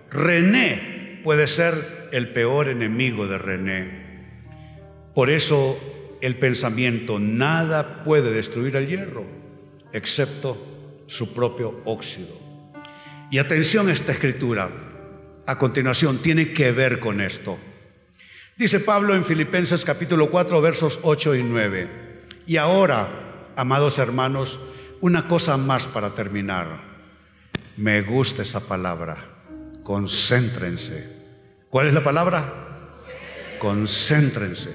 René 0.09 1.19
puede 1.23 1.47
ser 1.47 2.09
el 2.11 2.29
peor 2.29 2.69
enemigo 2.69 3.27
de 3.27 3.37
René. 3.37 4.07
Por 5.13 5.29
eso 5.29 5.79
el 6.21 6.37
pensamiento, 6.37 7.19
nada 7.19 8.03
puede 8.03 8.31
destruir 8.31 8.75
el 8.75 8.87
hierro, 8.87 9.25
excepto 9.93 11.03
su 11.07 11.33
propio 11.33 11.81
óxido. 11.85 12.39
Y 13.29 13.39
atención 13.39 13.89
a 13.89 13.93
esta 13.93 14.13
escritura, 14.13 14.71
a 15.45 15.57
continuación, 15.57 16.19
tiene 16.19 16.53
que 16.53 16.71
ver 16.71 16.99
con 16.99 17.21
esto. 17.21 17.57
Dice 18.57 18.79
Pablo 18.79 19.13
en 19.13 19.23
Filipenses 19.23 19.85
capítulo 19.85 20.29
4 20.29 20.61
versos 20.61 20.99
8 21.03 21.35
y 21.35 21.43
9. 21.43 22.06
Y 22.47 22.55
ahora, 22.55 23.09
amados 23.57 23.99
hermanos, 23.99 24.61
una 25.01 25.27
cosa 25.27 25.57
más 25.57 25.85
para 25.85 26.15
terminar. 26.15 26.79
Me 27.75 28.01
gusta 28.01 28.41
esa 28.41 28.61
palabra. 28.61 29.17
Concéntrense. 29.83 31.07
¿Cuál 31.69 31.87
es 31.87 31.93
la 31.93 32.03
palabra? 32.05 32.53
Concéntrense. 33.59 34.71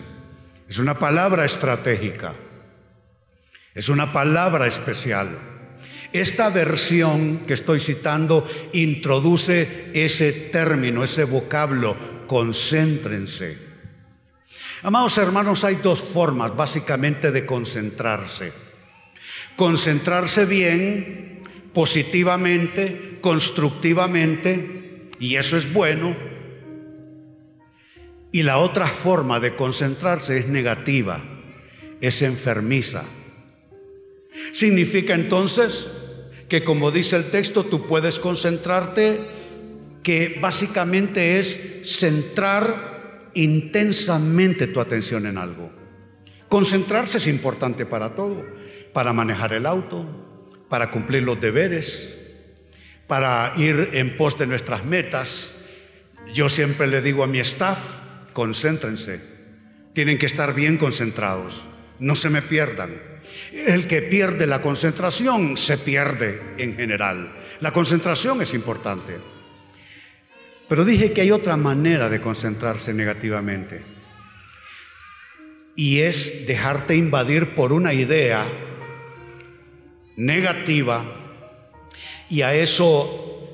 Es 0.69 0.79
una 0.79 0.99
palabra 0.99 1.47
estratégica. 1.47 2.35
Es 3.75 3.89
una 3.89 4.13
palabra 4.13 4.67
especial. 4.67 5.39
Esta 6.13 6.51
versión 6.51 7.39
que 7.47 7.55
estoy 7.55 7.81
citando 7.81 8.47
introduce 8.75 9.91
ese 9.95 10.31
término, 10.33 11.05
ese 11.05 11.25
vocablo, 11.25 11.97
concéntrense. 12.27 13.72
Amados 14.85 15.17
hermanos, 15.19 15.63
hay 15.63 15.77
dos 15.77 16.01
formas 16.01 16.57
básicamente 16.57 17.31
de 17.31 17.47
concentrarse. 17.47 18.53
Concentrarse 19.55 20.45
bien, 20.45 21.45
positivamente, 21.73 23.19
constructivamente, 23.21 25.09
y 25.21 25.37
eso 25.37 25.57
es 25.57 25.73
bueno. 25.73 26.17
Y 28.33 28.43
la 28.43 28.59
otra 28.59 28.89
forma 28.89 29.39
de 29.39 29.55
concentrarse 29.55 30.39
es 30.39 30.49
negativa, 30.49 31.23
es 32.01 32.21
enfermiza. 32.23 33.05
Significa 34.51 35.15
entonces 35.15 35.89
que 36.49 36.65
como 36.65 36.91
dice 36.91 37.15
el 37.15 37.31
texto, 37.31 37.63
tú 37.63 37.87
puedes 37.87 38.19
concentrarte, 38.19 39.21
que 40.03 40.39
básicamente 40.41 41.39
es 41.39 41.83
centrar 41.85 42.92
intensamente 43.35 44.67
tu 44.67 44.81
atención 44.81 45.27
en 45.27 45.39
algo. 45.39 45.71
Concentrarse 46.49 47.19
es 47.19 47.27
importante 47.27 47.87
para 47.87 48.15
todo, 48.15 48.45
para 48.93 49.13
manejar 49.13 49.53
el 49.53 49.67
auto, 49.67 50.07
para 50.69 50.91
cumplir 50.91 51.23
los 51.23 51.41
deberes, 51.41 52.19
para 53.07 53.53
ir 53.57 53.91
en 53.93 54.17
pos 54.17 54.39
de 54.39 54.47
nuestras 54.47 54.85
metas. 54.85 55.55
Yo 56.33 56.49
siempre 56.49 56.87
le 56.87 57.03
digo 57.03 57.25
a 57.25 57.27
mi 57.27 57.41
staff, 57.41 58.01
concéntrense, 58.33 59.21
tienen 59.93 60.19
que 60.19 60.27
estar 60.27 60.55
bien 60.55 60.79
concentrados. 60.79 61.69
no 61.99 62.17
se 62.17 62.31
me 62.31 62.43
pierdan. 62.43 63.01
El 63.53 63.87
que 63.87 64.03
pierde 64.03 64.47
la 64.47 64.61
concentración 64.61 65.57
se 65.57 65.79
pierde 65.79 66.55
en 66.59 66.75
general. 66.75 67.33
La 67.61 67.73
concentración 67.73 68.43
es 68.43 68.55
importante. 68.55 69.19
Pero 70.73 70.87
dije 70.87 71.13
que 71.13 71.21
hay 71.21 71.31
otra 71.31 71.59
manera 71.59 72.09
de 72.09 72.23
concentrarse 72.23 72.95
negativamente. 72.95 73.85
Y 75.77 76.01
es 76.01 76.47
dejarte 76.47 76.97
invadir 76.97 77.55
por 77.55 77.75
una 77.75 77.93
idea 77.93 78.51
negativa. 80.17 81.05
Y 82.31 82.41
a 82.41 82.55
eso 82.55 83.51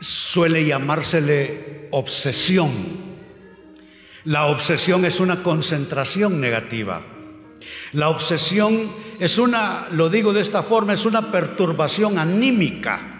suele 0.00 0.64
llamársele 0.64 1.86
obsesión. 1.92 2.72
La 4.24 4.46
obsesión 4.46 5.04
es 5.04 5.20
una 5.20 5.40
concentración 5.40 6.40
negativa. 6.40 7.00
La 7.92 8.08
obsesión 8.08 8.90
es 9.20 9.38
una, 9.38 9.86
lo 9.92 10.10
digo 10.10 10.32
de 10.32 10.40
esta 10.40 10.64
forma, 10.64 10.94
es 10.94 11.06
una 11.06 11.30
perturbación 11.30 12.18
anímica. 12.18 13.13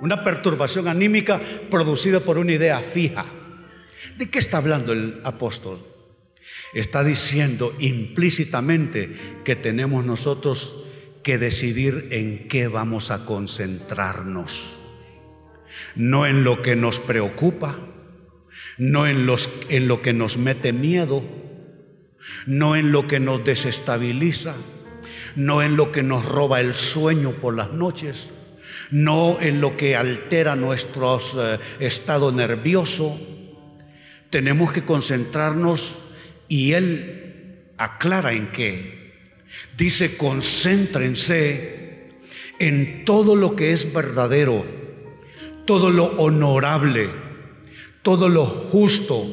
Una 0.00 0.22
perturbación 0.22 0.88
anímica 0.88 1.40
producida 1.70 2.20
por 2.20 2.38
una 2.38 2.52
idea 2.52 2.80
fija. 2.80 3.26
¿De 4.18 4.28
qué 4.28 4.38
está 4.38 4.58
hablando 4.58 4.92
el 4.92 5.20
apóstol? 5.24 5.78
Está 6.74 7.04
diciendo 7.04 7.74
implícitamente 7.78 9.14
que 9.44 9.56
tenemos 9.56 10.04
nosotros 10.04 10.74
que 11.22 11.38
decidir 11.38 12.08
en 12.10 12.48
qué 12.48 12.68
vamos 12.68 13.10
a 13.10 13.24
concentrarnos. 13.24 14.78
No 15.94 16.26
en 16.26 16.44
lo 16.44 16.62
que 16.62 16.76
nos 16.76 17.00
preocupa, 17.00 17.78
no 18.78 19.06
en, 19.06 19.26
en 19.68 19.88
lo 19.88 20.02
que 20.02 20.12
nos 20.12 20.36
mete 20.36 20.72
miedo, 20.72 21.24
no 22.46 22.76
en 22.76 22.92
lo 22.92 23.08
que 23.08 23.20
nos 23.20 23.44
desestabiliza, 23.44 24.56
no 25.36 25.62
en 25.62 25.76
lo 25.76 25.92
que 25.92 26.02
nos 26.02 26.24
roba 26.24 26.60
el 26.60 26.74
sueño 26.74 27.32
por 27.32 27.54
las 27.54 27.72
noches, 27.72 28.32
no 28.90 29.38
en 29.40 29.60
lo 29.60 29.76
que 29.76 29.96
altera 29.96 30.56
nuestro 30.56 31.18
eh, 31.18 31.58
estado 31.80 32.32
nervioso. 32.32 33.18
Tenemos 34.30 34.72
que 34.72 34.84
concentrarnos 34.84 35.98
y 36.48 36.72
Él 36.72 37.70
aclara 37.76 38.32
en 38.32 38.50
qué. 38.52 39.04
Dice, 39.76 40.16
concéntrense 40.16 42.10
en 42.58 43.04
todo 43.04 43.36
lo 43.36 43.56
que 43.56 43.72
es 43.72 43.92
verdadero, 43.92 44.64
todo 45.64 45.90
lo 45.90 46.06
honorable, 46.16 47.10
todo 48.02 48.28
lo 48.28 48.44
justo, 48.46 49.26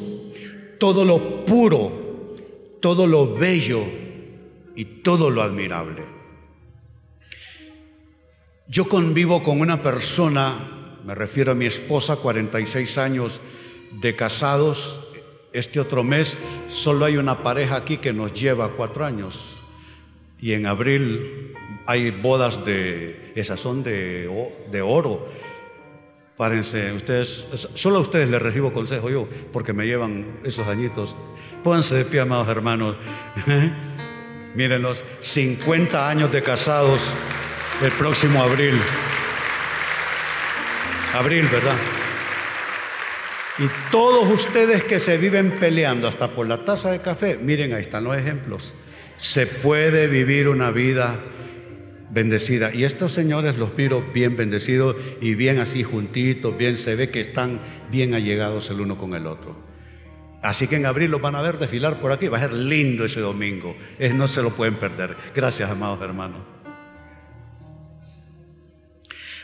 todo 0.78 1.04
lo 1.04 1.44
puro, 1.44 2.36
todo 2.80 3.06
lo 3.06 3.34
bello 3.34 3.84
y 4.74 4.84
todo 4.84 5.30
lo 5.30 5.42
admirable. 5.42 6.11
Yo 8.72 8.88
convivo 8.88 9.42
con 9.42 9.60
una 9.60 9.82
persona, 9.82 10.96
me 11.04 11.14
refiero 11.14 11.52
a 11.52 11.54
mi 11.54 11.66
esposa, 11.66 12.16
46 12.16 12.96
años 12.96 13.38
de 14.00 14.16
casados. 14.16 14.98
Este 15.52 15.78
otro 15.78 16.04
mes 16.04 16.38
solo 16.68 17.04
hay 17.04 17.18
una 17.18 17.42
pareja 17.42 17.76
aquí 17.76 17.98
que 17.98 18.14
nos 18.14 18.32
lleva 18.32 18.72
cuatro 18.72 19.04
años. 19.04 19.60
Y 20.40 20.54
en 20.54 20.64
abril 20.64 21.52
hay 21.84 22.12
bodas 22.12 22.64
de, 22.64 23.34
esas 23.36 23.60
son 23.60 23.82
de, 23.82 24.30
de 24.70 24.80
oro 24.80 25.28
Párense, 26.38 26.94
ustedes, 26.94 27.46
solo 27.74 27.98
a 27.98 28.00
ustedes 28.00 28.26
les 28.26 28.40
recibo 28.40 28.72
consejo 28.72 29.10
yo, 29.10 29.28
porque 29.52 29.74
me 29.74 29.84
llevan 29.86 30.40
esos 30.44 30.66
añitos. 30.66 31.14
Pónganse 31.62 31.94
de 31.94 32.04
pie, 32.06 32.20
amados 32.20 32.48
hermanos. 32.48 32.96
Mírenlos, 34.54 35.04
50 35.20 36.08
años 36.08 36.32
de 36.32 36.42
casados 36.42 37.02
el 37.82 37.92
próximo 37.92 38.42
abril. 38.42 38.74
Abril, 41.14 41.48
¿verdad? 41.50 41.76
Y 43.58 43.64
todos 43.90 44.30
ustedes 44.30 44.84
que 44.84 44.98
se 44.98 45.18
viven 45.18 45.56
peleando 45.56 46.08
hasta 46.08 46.30
por 46.30 46.46
la 46.46 46.64
taza 46.64 46.90
de 46.90 47.00
café, 47.00 47.38
miren, 47.40 47.72
ahí 47.72 47.82
están 47.82 48.04
los 48.04 48.16
ejemplos. 48.16 48.74
Se 49.16 49.46
puede 49.46 50.06
vivir 50.06 50.48
una 50.48 50.70
vida 50.70 51.18
bendecida. 52.10 52.72
Y 52.72 52.84
estos 52.84 53.12
señores 53.12 53.58
los 53.58 53.76
miro 53.76 54.04
bien 54.12 54.36
bendecidos 54.36 54.96
y 55.20 55.34
bien 55.34 55.58
así 55.58 55.82
juntitos, 55.82 56.56
bien 56.56 56.76
se 56.76 56.94
ve 56.94 57.10
que 57.10 57.20
están 57.20 57.60
bien 57.90 58.14
allegados 58.14 58.70
el 58.70 58.80
uno 58.80 58.96
con 58.96 59.14
el 59.14 59.26
otro. 59.26 59.56
Así 60.42 60.66
que 60.66 60.76
en 60.76 60.86
abril 60.86 61.10
los 61.10 61.20
van 61.20 61.34
a 61.34 61.42
ver 61.42 61.58
desfilar 61.58 62.00
por 62.00 62.12
aquí. 62.12 62.28
Va 62.28 62.38
a 62.38 62.42
ser 62.42 62.52
lindo 62.52 63.04
ese 63.04 63.20
domingo. 63.20 63.76
no 64.14 64.28
se 64.28 64.42
lo 64.42 64.50
pueden 64.50 64.76
perder. 64.76 65.16
Gracias, 65.34 65.70
amados 65.70 66.00
hermanos. 66.00 66.61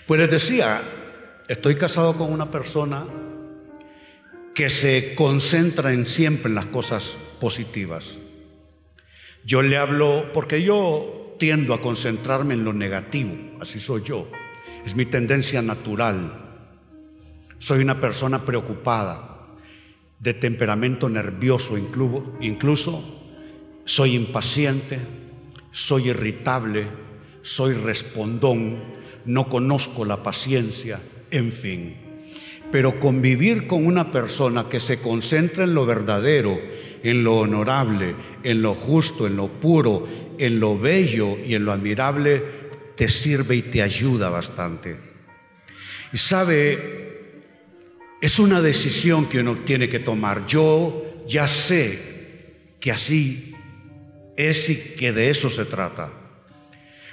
Pues 0.09 0.23
les 0.23 0.31
decía, 0.31 0.81
estoy 1.49 1.75
casado 1.75 2.17
con 2.17 2.33
una 2.33 2.51
persona 2.51 3.05
que 4.55 4.71
se 4.71 5.15
concentra 5.15 5.93
en 5.93 6.07
siempre 6.07 6.49
en 6.49 6.55
las 6.55 6.65
cosas 6.65 7.15
positivas. 7.39 8.19
Yo 9.45 9.61
le 9.61 9.77
hablo 9.77 10.33
porque 10.33 10.63
yo 10.63 11.37
tiendo 11.39 11.75
a 11.75 11.83
concentrarme 11.83 12.55
en 12.55 12.65
lo 12.65 12.73
negativo, 12.73 13.37
así 13.61 13.81
soy 13.81 14.03
yo. 14.03 14.31
Es 14.83 14.97
mi 14.97 15.05
tendencia 15.05 15.61
natural. 15.61 16.63
Soy 17.59 17.81
una 17.81 18.01
persona 18.01 18.47
preocupada, 18.47 19.49
de 20.21 20.33
temperamento 20.33 21.11
nervioso 21.11 21.77
incluso, 21.77 22.33
incluso 22.41 23.05
soy 23.85 24.17
impaciente, 24.17 25.01
soy 25.71 26.09
irritable, 26.09 26.87
soy 27.43 27.75
respondón, 27.75 28.97
no 29.29 29.51
conozco 29.51 30.07
la 30.07 30.23
paciencia, 30.23 31.03
en 31.31 31.53
fin. 31.53 31.97
Pero 32.73 32.99
convivir 32.99 33.67
con 33.67 33.85
una 33.85 34.11
persona 34.11 34.71
que 34.71 34.81
se 34.81 35.01
concentra 35.01 35.65
en 35.65 35.75
lo 35.75 35.85
verdadero, 35.85 36.59
en 37.03 37.25
lo 37.25 37.37
honorable, 37.37 38.15
en 38.43 38.63
lo 38.63 38.75
justo, 38.75 39.27
en 39.27 39.37
lo 39.37 39.49
puro, 39.49 40.09
en 40.39 40.59
lo 40.59 40.79
bello 40.79 41.37
y 41.45 41.55
en 41.55 41.67
lo 41.67 41.73
admirable, 41.73 42.43
te 42.97 43.11
sirve 43.11 43.57
y 43.57 43.63
te 43.63 43.83
ayuda 43.83 44.31
bastante. 44.31 44.97
Y 46.11 46.17
sabe, 46.17 47.35
es 48.23 48.39
una 48.39 48.63
decisión 48.63 49.27
que 49.27 49.41
uno 49.41 49.59
tiene 49.59 49.91
que 49.91 49.99
tomar. 49.99 50.47
Yo 50.47 51.25
ya 51.27 51.47
sé 51.47 51.99
que 52.81 52.93
así 52.93 53.55
es 54.39 54.71
y 54.71 54.77
que 54.97 55.13
de 55.13 55.29
eso 55.29 55.51
se 55.51 55.67
trata. 55.67 56.18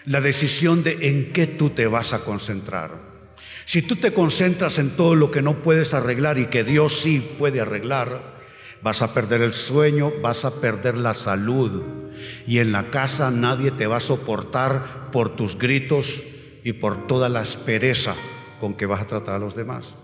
La 0.06 0.22
decisión 0.22 0.84
de 0.84 0.98
en 1.02 1.34
qué 1.34 1.48
tú 1.48 1.72
te 1.72 1.88
vas 1.88 2.14
a 2.14 2.20
concentrar. 2.20 2.92
Si 3.66 3.82
tú 3.82 3.96
te 3.96 4.14
concentras 4.14 4.78
en 4.78 4.92
todo 4.92 5.16
lo 5.16 5.32
que 5.32 5.42
no 5.42 5.64
puedes 5.64 5.94
arreglar 5.94 6.38
y 6.38 6.46
que 6.46 6.64
Dios 6.64 7.00
sí 7.00 7.20
puede 7.40 7.62
arreglar, 7.62 8.36
Vas 8.86 9.02
a 9.02 9.16
perder 9.16 9.42
el 9.42 9.54
sueño, 9.54 10.14
vas 10.22 10.46
a 10.46 10.62
perder 10.62 10.96
la 10.96 11.16
salud. 11.16 11.82
Y 12.46 12.60
en 12.60 12.72
la 12.72 12.92
casa 12.92 13.32
nadie 13.32 13.72
te 13.72 13.88
va 13.88 13.98
a 13.98 14.00
soportar 14.00 15.10
por 15.12 15.36
tus 15.36 15.58
gritos 15.58 16.24
y 16.64 16.74
por 16.74 17.08
toda 17.08 17.28
la 17.28 17.40
aspereza 17.40 18.16
con 18.60 18.76
que 18.76 18.86
vas 18.86 19.02
a 19.02 19.08
tratar 19.08 19.34
a 19.34 19.40
los 19.40 19.56
demás. 19.56 19.96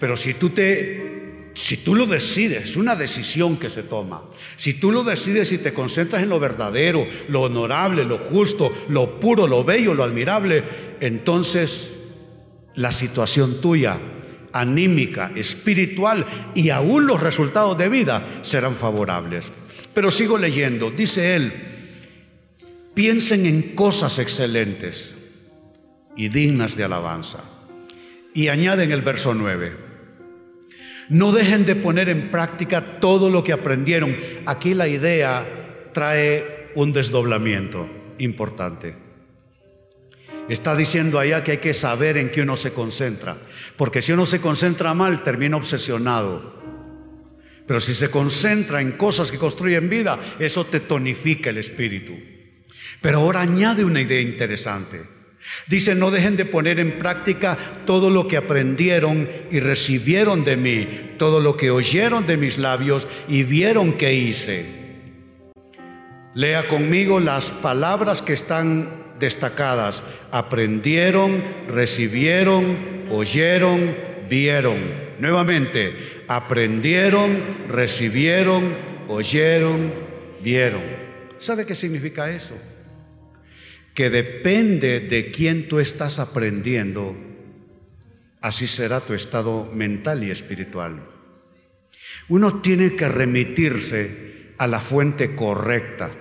Pero 0.00 0.16
si 0.16 0.32
tú 0.32 0.48
te 0.48 1.27
si 1.54 1.78
tú 1.78 1.94
lo 1.94 2.06
decides, 2.06 2.70
es 2.70 2.76
una 2.76 2.94
decisión 2.94 3.56
que 3.56 3.68
se 3.68 3.82
toma. 3.82 4.22
Si 4.56 4.74
tú 4.74 4.92
lo 4.92 5.02
decides 5.02 5.50
y 5.52 5.58
te 5.58 5.74
concentras 5.74 6.22
en 6.22 6.28
lo 6.28 6.38
verdadero, 6.38 7.06
lo 7.28 7.42
honorable, 7.42 8.04
lo 8.04 8.18
justo, 8.18 8.72
lo 8.88 9.18
puro, 9.18 9.46
lo 9.46 9.64
bello, 9.64 9.94
lo 9.94 10.04
admirable, 10.04 10.64
entonces 11.00 11.94
la 12.74 12.92
situación 12.92 13.60
tuya 13.60 13.98
anímica, 14.52 15.32
espiritual 15.34 16.24
y 16.54 16.70
aún 16.70 17.06
los 17.06 17.20
resultados 17.20 17.76
de 17.76 17.88
vida 17.88 18.24
serán 18.42 18.76
favorables. 18.76 19.46
Pero 19.94 20.10
sigo 20.10 20.38
leyendo, 20.38 20.90
dice 20.90 21.34
él, 21.34 21.52
piensen 22.94 23.46
en 23.46 23.74
cosas 23.74 24.18
excelentes 24.18 25.14
y 26.16 26.28
dignas 26.28 26.76
de 26.76 26.84
alabanza. 26.84 27.44
Y 28.34 28.48
añade 28.48 28.84
en 28.84 28.92
el 28.92 29.02
verso 29.02 29.34
9, 29.34 29.87
no 31.08 31.32
dejen 31.32 31.64
de 31.64 31.76
poner 31.76 32.08
en 32.08 32.30
práctica 32.30 33.00
todo 33.00 33.30
lo 33.30 33.42
que 33.42 33.52
aprendieron. 33.52 34.16
Aquí 34.46 34.74
la 34.74 34.88
idea 34.88 35.90
trae 35.92 36.70
un 36.74 36.92
desdoblamiento 36.92 37.88
importante. 38.18 38.94
Está 40.48 40.74
diciendo 40.74 41.18
allá 41.18 41.44
que 41.44 41.52
hay 41.52 41.58
que 41.58 41.74
saber 41.74 42.16
en 42.16 42.30
qué 42.30 42.42
uno 42.42 42.56
se 42.56 42.72
concentra, 42.72 43.38
porque 43.76 44.00
si 44.00 44.12
uno 44.12 44.24
se 44.24 44.40
concentra 44.40 44.94
mal, 44.94 45.22
termina 45.22 45.56
obsesionado. 45.56 46.56
Pero 47.66 47.80
si 47.80 47.92
se 47.92 48.10
concentra 48.10 48.80
en 48.80 48.92
cosas 48.92 49.30
que 49.30 49.36
construyen 49.36 49.90
vida, 49.90 50.18
eso 50.38 50.64
te 50.64 50.80
tonifica 50.80 51.50
el 51.50 51.58
espíritu. 51.58 52.14
Pero 53.02 53.18
ahora 53.18 53.42
añade 53.42 53.84
una 53.84 54.00
idea 54.00 54.20
interesante. 54.20 55.17
Dice, 55.66 55.94
no 55.94 56.10
dejen 56.10 56.36
de 56.36 56.44
poner 56.44 56.78
en 56.80 56.98
práctica 56.98 57.56
todo 57.84 58.10
lo 58.10 58.28
que 58.28 58.36
aprendieron 58.36 59.28
y 59.50 59.60
recibieron 59.60 60.44
de 60.44 60.56
mí, 60.56 60.88
todo 61.16 61.40
lo 61.40 61.56
que 61.56 61.70
oyeron 61.70 62.26
de 62.26 62.36
mis 62.36 62.58
labios 62.58 63.08
y 63.28 63.42
vieron 63.42 63.94
que 63.94 64.14
hice. 64.14 64.66
Lea 66.34 66.68
conmigo 66.68 67.20
las 67.20 67.50
palabras 67.50 68.22
que 68.22 68.32
están 68.32 69.16
destacadas. 69.18 70.04
Aprendieron, 70.30 71.42
recibieron, 71.66 73.06
oyeron, 73.10 73.96
vieron. 74.28 75.08
Nuevamente, 75.18 76.24
aprendieron, 76.28 77.42
recibieron, 77.68 78.76
oyeron, 79.08 79.92
vieron. 80.42 80.82
¿Sabe 81.38 81.66
qué 81.66 81.74
significa 81.74 82.30
eso? 82.30 82.54
Que 83.98 84.10
depende 84.10 85.00
de 85.00 85.32
quién 85.32 85.66
tú 85.66 85.80
estás 85.80 86.20
aprendiendo, 86.20 87.16
así 88.40 88.68
será 88.68 89.00
tu 89.00 89.12
estado 89.12 89.68
mental 89.74 90.22
y 90.22 90.30
espiritual. 90.30 91.04
Uno 92.28 92.62
tiene 92.62 92.94
que 92.94 93.08
remitirse 93.08 94.52
a 94.56 94.68
la 94.68 94.80
fuente 94.80 95.34
correcta. 95.34 96.14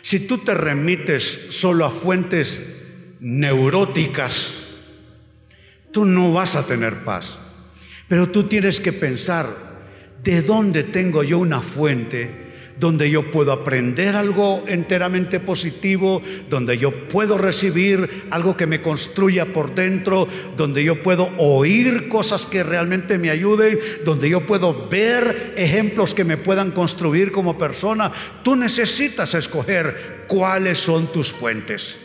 Si 0.00 0.20
tú 0.20 0.38
te 0.38 0.54
remites 0.54 1.48
solo 1.50 1.84
a 1.84 1.90
fuentes 1.90 2.62
neuróticas, 3.20 4.78
tú 5.92 6.06
no 6.06 6.32
vas 6.32 6.56
a 6.56 6.66
tener 6.66 7.04
paz. 7.04 7.38
Pero 8.08 8.30
tú 8.30 8.44
tienes 8.44 8.80
que 8.80 8.94
pensar, 8.94 9.54
¿de 10.24 10.40
dónde 10.40 10.84
tengo 10.84 11.22
yo 11.22 11.38
una 11.38 11.60
fuente? 11.60 12.47
Donde 12.78 13.10
yo 13.10 13.30
puedo 13.30 13.52
aprender 13.52 14.16
algo 14.16 14.64
enteramente 14.68 15.40
positivo, 15.40 16.22
donde 16.48 16.78
yo 16.78 17.08
puedo 17.08 17.38
recibir 17.38 18.26
algo 18.30 18.56
que 18.56 18.66
me 18.66 18.82
construya 18.82 19.52
por 19.52 19.74
dentro, 19.74 20.28
donde 20.56 20.84
yo 20.84 21.02
puedo 21.02 21.30
oír 21.38 22.08
cosas 22.08 22.46
que 22.46 22.62
realmente 22.62 23.18
me 23.18 23.30
ayuden, 23.30 23.78
donde 24.04 24.28
yo 24.28 24.46
puedo 24.46 24.88
ver 24.88 25.54
ejemplos 25.56 26.14
que 26.14 26.24
me 26.24 26.36
puedan 26.36 26.70
construir 26.70 27.32
como 27.32 27.58
persona. 27.58 28.12
Tú 28.42 28.56
necesitas 28.56 29.34
escoger 29.34 30.24
cuáles 30.28 30.78
son 30.78 31.10
tus 31.12 31.32
fuentes. 31.32 32.00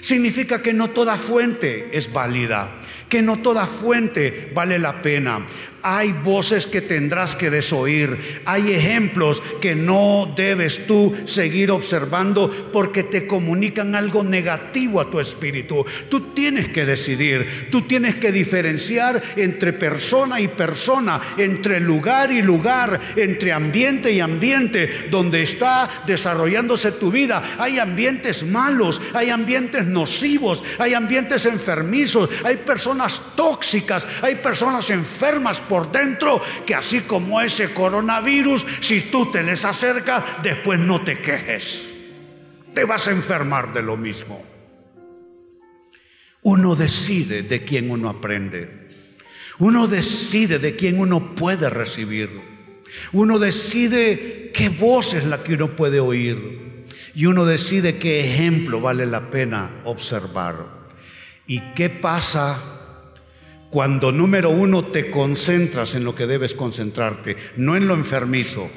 Significa 0.00 0.62
que 0.62 0.72
no 0.72 0.90
toda 0.90 1.16
fuente 1.16 1.90
es 1.92 2.12
válida, 2.12 2.80
que 3.08 3.22
no 3.22 3.40
toda 3.40 3.66
fuente 3.68 4.50
vale 4.52 4.78
la 4.78 5.00
pena. 5.00 5.46
Hay 5.82 6.12
voces 6.12 6.66
que 6.66 6.80
tendrás 6.80 7.36
que 7.36 7.50
desoír. 7.50 8.42
Hay 8.44 8.72
ejemplos 8.72 9.42
que 9.60 9.74
no 9.74 10.32
debes 10.36 10.86
tú 10.86 11.14
seguir 11.24 11.70
observando 11.70 12.70
porque 12.72 13.02
te 13.02 13.26
comunican 13.26 13.94
algo 13.94 14.22
negativo 14.22 15.00
a 15.00 15.10
tu 15.10 15.20
espíritu. 15.20 15.84
Tú 16.08 16.32
tienes 16.32 16.68
que 16.68 16.84
decidir, 16.84 17.68
tú 17.70 17.82
tienes 17.82 18.16
que 18.16 18.32
diferenciar 18.32 19.22
entre 19.36 19.72
persona 19.72 20.40
y 20.40 20.48
persona, 20.48 21.20
entre 21.36 21.80
lugar 21.80 22.32
y 22.32 22.42
lugar, 22.42 23.00
entre 23.16 23.52
ambiente 23.52 24.12
y 24.12 24.20
ambiente 24.20 25.08
donde 25.10 25.42
está 25.42 25.88
desarrollándose 26.06 26.92
tu 26.92 27.10
vida. 27.10 27.56
Hay 27.58 27.78
ambientes 27.78 28.44
malos, 28.44 29.00
hay 29.14 29.30
ambientes 29.30 29.86
nocivos, 29.86 30.64
hay 30.78 30.94
ambientes 30.94 31.46
enfermizos, 31.46 32.30
hay 32.44 32.56
personas 32.58 33.20
tóxicas, 33.34 34.06
hay 34.22 34.36
personas 34.36 34.90
enfermas 34.90 35.60
por 35.72 35.90
dentro 35.90 36.38
que 36.66 36.74
así 36.74 37.00
como 37.00 37.40
ese 37.40 37.72
coronavirus, 37.72 38.66
si 38.80 39.00
tú 39.00 39.30
te 39.30 39.42
les 39.42 39.64
acercas, 39.64 40.22
después 40.42 40.78
no 40.78 41.00
te 41.00 41.18
quejes. 41.22 41.88
Te 42.74 42.84
vas 42.84 43.08
a 43.08 43.12
enfermar 43.12 43.72
de 43.72 43.80
lo 43.80 43.96
mismo. 43.96 44.44
Uno 46.42 46.76
decide 46.76 47.42
de 47.42 47.64
quién 47.64 47.90
uno 47.90 48.10
aprende. 48.10 48.90
Uno 49.60 49.86
decide 49.86 50.58
de 50.58 50.76
quién 50.76 51.00
uno 51.00 51.34
puede 51.34 51.70
recibir. 51.70 52.28
Uno 53.12 53.38
decide 53.38 54.50
qué 54.52 54.68
voz 54.68 55.14
es 55.14 55.24
la 55.24 55.42
que 55.42 55.54
uno 55.54 55.74
puede 55.74 56.00
oír. 56.00 56.84
Y 57.14 57.24
uno 57.24 57.46
decide 57.46 57.96
qué 57.96 58.20
ejemplo 58.20 58.82
vale 58.82 59.06
la 59.06 59.30
pena 59.30 59.70
observar. 59.84 60.82
¿Y 61.46 61.60
qué 61.74 61.88
pasa 61.88 62.71
cuando 63.72 64.12
número 64.12 64.50
uno 64.50 64.84
te 64.84 65.10
concentras 65.10 65.94
en 65.94 66.04
lo 66.04 66.14
que 66.14 66.26
debes 66.26 66.54
concentrarte, 66.54 67.38
no 67.56 67.74
en 67.74 67.88
lo 67.88 67.94
enfermizo, 67.94 68.70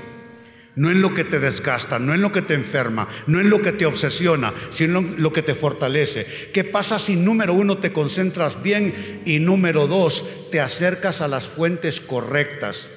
no 0.77 0.89
en 0.89 1.01
lo 1.01 1.13
que 1.13 1.25
te 1.25 1.41
desgasta, 1.41 1.99
no 1.99 2.13
en 2.13 2.21
lo 2.21 2.31
que 2.31 2.41
te 2.41 2.53
enferma, 2.53 3.05
no 3.27 3.41
en 3.41 3.49
lo 3.49 3.62
que 3.62 3.73
te 3.73 3.86
obsesiona, 3.86 4.53
sino 4.69 4.99
en 4.99 5.21
lo 5.21 5.34
que 5.34 5.41
te 5.41 5.53
fortalece. 5.53 6.49
¿Qué 6.53 6.63
pasa 6.63 6.97
si 6.97 7.17
número 7.17 7.53
uno 7.53 7.79
te 7.79 7.91
concentras 7.91 8.63
bien 8.63 9.21
y 9.25 9.39
número 9.39 9.86
dos 9.88 10.23
te 10.49 10.62
acercas 10.62 11.19
a 11.19 11.27
las 11.27 11.45
fuentes 11.45 11.99
correctas? 11.99 12.89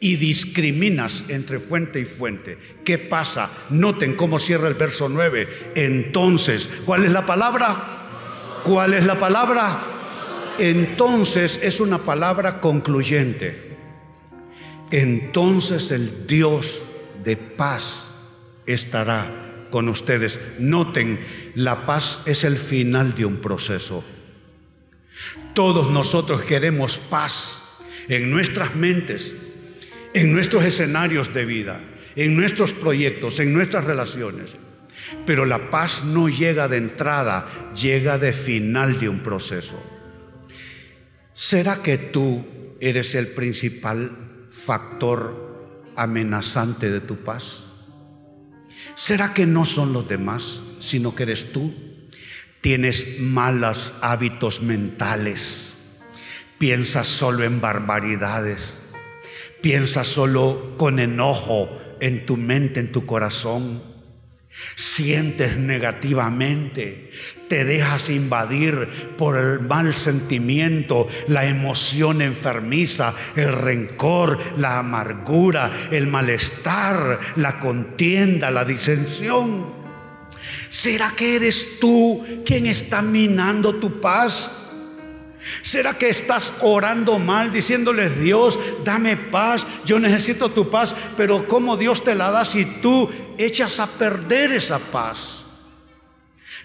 y 0.00 0.16
discriminas 0.16 1.24
entre 1.28 1.58
fuente 1.60 1.98
y 1.98 2.04
fuente. 2.04 2.58
¿Qué 2.84 2.98
pasa? 2.98 3.50
Noten 3.70 4.16
cómo 4.16 4.38
cierra 4.38 4.68
el 4.68 4.74
verso 4.74 5.08
9. 5.08 5.70
Entonces, 5.76 6.68
¿cuál 6.84 7.06
es 7.06 7.12
la 7.12 7.24
palabra? 7.24 8.60
¿Cuál 8.64 8.92
es 8.92 9.06
la 9.06 9.18
palabra? 9.18 9.93
Entonces 10.58 11.60
es 11.62 11.80
una 11.80 11.98
palabra 11.98 12.60
concluyente. 12.60 13.76
Entonces 14.90 15.90
el 15.90 16.26
Dios 16.26 16.82
de 17.22 17.36
paz 17.36 18.08
estará 18.66 19.66
con 19.70 19.88
ustedes. 19.88 20.38
Noten, 20.58 21.20
la 21.54 21.86
paz 21.86 22.22
es 22.26 22.44
el 22.44 22.56
final 22.56 23.14
de 23.14 23.24
un 23.24 23.38
proceso. 23.38 24.04
Todos 25.54 25.90
nosotros 25.90 26.42
queremos 26.42 26.98
paz 26.98 27.62
en 28.08 28.30
nuestras 28.30 28.74
mentes, 28.74 29.34
en 30.12 30.32
nuestros 30.32 30.64
escenarios 30.64 31.32
de 31.32 31.44
vida, 31.44 31.80
en 32.16 32.36
nuestros 32.36 32.74
proyectos, 32.74 33.40
en 33.40 33.52
nuestras 33.52 33.84
relaciones. 33.84 34.56
Pero 35.26 35.44
la 35.44 35.70
paz 35.70 36.04
no 36.04 36.28
llega 36.28 36.68
de 36.68 36.76
entrada, 36.76 37.72
llega 37.74 38.18
de 38.18 38.32
final 38.32 38.98
de 38.98 39.08
un 39.08 39.20
proceso. 39.20 39.93
¿Será 41.34 41.82
que 41.82 41.98
tú 41.98 42.46
eres 42.80 43.16
el 43.16 43.26
principal 43.26 44.46
factor 44.50 45.92
amenazante 45.96 46.92
de 46.92 47.00
tu 47.00 47.24
paz? 47.24 47.64
¿Será 48.94 49.34
que 49.34 49.44
no 49.44 49.64
son 49.64 49.92
los 49.92 50.08
demás, 50.08 50.62
sino 50.78 51.16
que 51.16 51.24
eres 51.24 51.52
tú? 51.52 51.74
Tienes 52.60 53.18
malos 53.18 53.94
hábitos 54.00 54.62
mentales, 54.62 55.72
piensas 56.58 57.08
solo 57.08 57.42
en 57.42 57.60
barbaridades, 57.60 58.80
piensas 59.60 60.06
solo 60.06 60.76
con 60.78 61.00
enojo 61.00 61.68
en 62.00 62.26
tu 62.26 62.36
mente, 62.36 62.78
en 62.78 62.92
tu 62.92 63.06
corazón 63.06 63.93
Sientes 64.76 65.56
negativamente, 65.56 67.10
te 67.48 67.64
dejas 67.64 68.10
invadir 68.10 69.14
por 69.16 69.36
el 69.36 69.60
mal 69.60 69.94
sentimiento, 69.94 71.08
la 71.28 71.44
emoción 71.44 72.22
enfermiza, 72.22 73.14
el 73.36 73.52
rencor, 73.52 74.38
la 74.56 74.78
amargura, 74.78 75.88
el 75.90 76.06
malestar, 76.06 77.20
la 77.36 77.58
contienda, 77.58 78.50
la 78.50 78.64
disensión. 78.64 79.72
¿Será 80.68 81.14
que 81.16 81.36
eres 81.36 81.78
tú 81.80 82.24
quien 82.44 82.66
está 82.66 83.02
minando 83.02 83.76
tu 83.76 84.00
paz? 84.00 84.63
¿Será 85.62 85.98
que 85.98 86.08
estás 86.08 86.52
orando 86.60 87.18
mal 87.18 87.52
diciéndoles 87.52 88.20
Dios, 88.20 88.58
dame 88.84 89.16
paz, 89.16 89.66
yo 89.84 89.98
necesito 89.98 90.50
tu 90.50 90.70
paz, 90.70 90.94
pero 91.16 91.46
¿cómo 91.46 91.76
Dios 91.76 92.02
te 92.02 92.14
la 92.14 92.30
da 92.30 92.44
si 92.44 92.64
tú 92.64 93.08
echas 93.38 93.80
a 93.80 93.86
perder 93.86 94.52
esa 94.52 94.78
paz? 94.78 95.44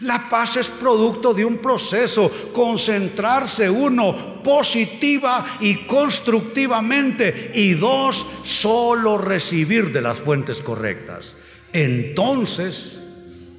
La 0.02 0.30
paz 0.30 0.56
es 0.56 0.70
producto 0.70 1.34
de 1.34 1.44
un 1.44 1.58
proceso, 1.58 2.32
concentrarse 2.54 3.70
uno 3.70 4.42
positiva 4.42 5.58
y 5.60 5.86
constructivamente 5.86 7.52
y 7.54 7.74
dos, 7.74 8.26
solo 8.44 9.18
recibir 9.18 9.92
de 9.92 10.02
las 10.02 10.20
fuentes 10.20 10.62
correctas. 10.62 11.36
Entonces, 11.74 13.00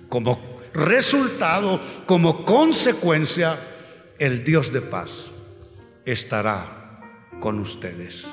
como 0.09 0.41
resultado, 0.73 1.79
como 2.07 2.45
consecuencia, 2.47 3.59
el 4.21 4.45
Dios 4.45 4.71
de 4.71 4.83
paz 4.83 5.31
estará 6.05 7.01
con 7.41 7.59
ustedes. 7.59 8.27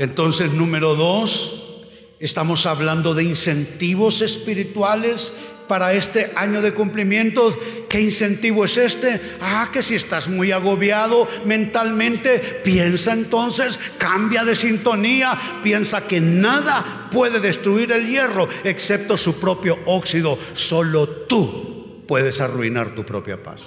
Entonces, 0.00 0.52
número 0.52 0.96
dos, 0.96 1.86
estamos 2.18 2.66
hablando 2.66 3.14
de 3.14 3.22
incentivos 3.22 4.22
espirituales 4.22 5.32
para 5.68 5.94
este 5.94 6.32
año 6.34 6.62
de 6.62 6.74
cumplimientos. 6.74 7.56
¿Qué 7.88 8.00
incentivo 8.00 8.64
es 8.64 8.76
este? 8.76 9.20
Ah, 9.40 9.70
que 9.72 9.84
si 9.84 9.94
estás 9.94 10.28
muy 10.28 10.50
agobiado 10.50 11.28
mentalmente, 11.44 12.40
piensa 12.64 13.12
entonces, 13.12 13.78
cambia 13.98 14.44
de 14.44 14.56
sintonía, 14.56 15.60
piensa 15.62 16.08
que 16.08 16.20
nada 16.20 17.08
puede 17.12 17.38
destruir 17.38 17.92
el 17.92 18.08
hierro 18.08 18.48
excepto 18.64 19.16
su 19.16 19.38
propio 19.38 19.78
óxido. 19.86 20.36
Solo 20.54 21.08
tú 21.08 21.79
puedes 22.10 22.40
arruinar 22.40 22.96
tu 22.96 23.06
propia 23.06 23.40
paz. 23.40 23.62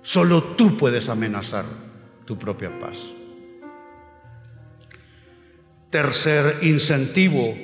Solo 0.00 0.44
tú 0.44 0.76
puedes 0.76 1.08
amenazar 1.08 1.64
tu 2.24 2.38
propia 2.38 2.78
paz. 2.78 2.98
Tercer 5.90 6.58
incentivo 6.62 7.58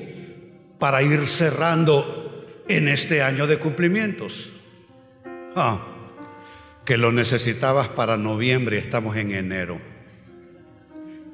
para 0.81 1.00
ir 1.05 1.29
cerrando 1.29 2.44
en 2.66 2.88
este 2.88 3.22
año 3.22 3.46
de 3.46 3.61
cumplimientos. 3.61 4.53
Ah, 5.55 5.87
que 6.85 6.96
lo 6.96 7.12
necesitabas 7.12 7.87
para 7.87 8.16
noviembre 8.16 8.79
y 8.79 8.81
estamos 8.81 9.16
en 9.16 9.31
enero. 9.31 9.81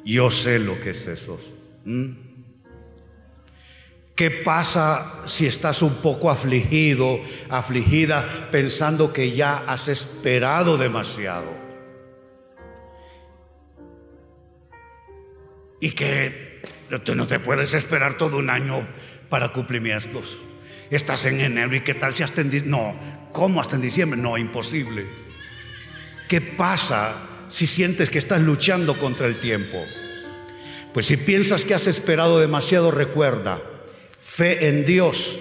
Yo 0.04 0.30
sé 0.30 0.58
lo 0.58 0.78
que 0.82 0.90
es 0.90 1.06
eso. 1.06 1.40
¿Mm? 1.86 2.29
¿Qué 4.20 4.30
pasa 4.30 5.22
si 5.24 5.46
estás 5.46 5.80
un 5.80 5.94
poco 5.94 6.30
afligido, 6.30 7.22
afligida, 7.48 8.50
pensando 8.50 9.14
que 9.14 9.32
ya 9.32 9.56
has 9.66 9.88
esperado 9.88 10.76
demasiado? 10.76 11.46
Y 15.80 15.92
que 15.92 16.60
no 17.16 17.26
te 17.26 17.40
puedes 17.40 17.72
esperar 17.72 18.18
todo 18.18 18.36
un 18.36 18.50
año 18.50 18.86
para 19.30 19.54
cumplimientos. 19.54 20.38
Estás 20.90 21.24
en 21.24 21.40
enero 21.40 21.74
y 21.74 21.80
qué 21.80 21.94
tal 21.94 22.14
si 22.14 22.22
hasta 22.22 22.42
en 22.42 22.50
diciembre. 22.50 22.78
No, 22.78 23.32
¿cómo 23.32 23.58
hasta 23.58 23.76
en 23.76 23.80
diciembre? 23.80 24.20
No, 24.20 24.36
imposible. 24.36 25.06
¿Qué 26.28 26.42
pasa 26.42 27.46
si 27.48 27.66
sientes 27.66 28.10
que 28.10 28.18
estás 28.18 28.42
luchando 28.42 28.98
contra 28.98 29.26
el 29.26 29.40
tiempo? 29.40 29.82
Pues 30.92 31.06
si 31.06 31.16
piensas 31.16 31.64
que 31.64 31.72
has 31.72 31.86
esperado 31.86 32.38
demasiado, 32.38 32.90
recuerda, 32.90 33.62
Fe 34.20 34.68
en 34.68 34.84
Dios 34.84 35.40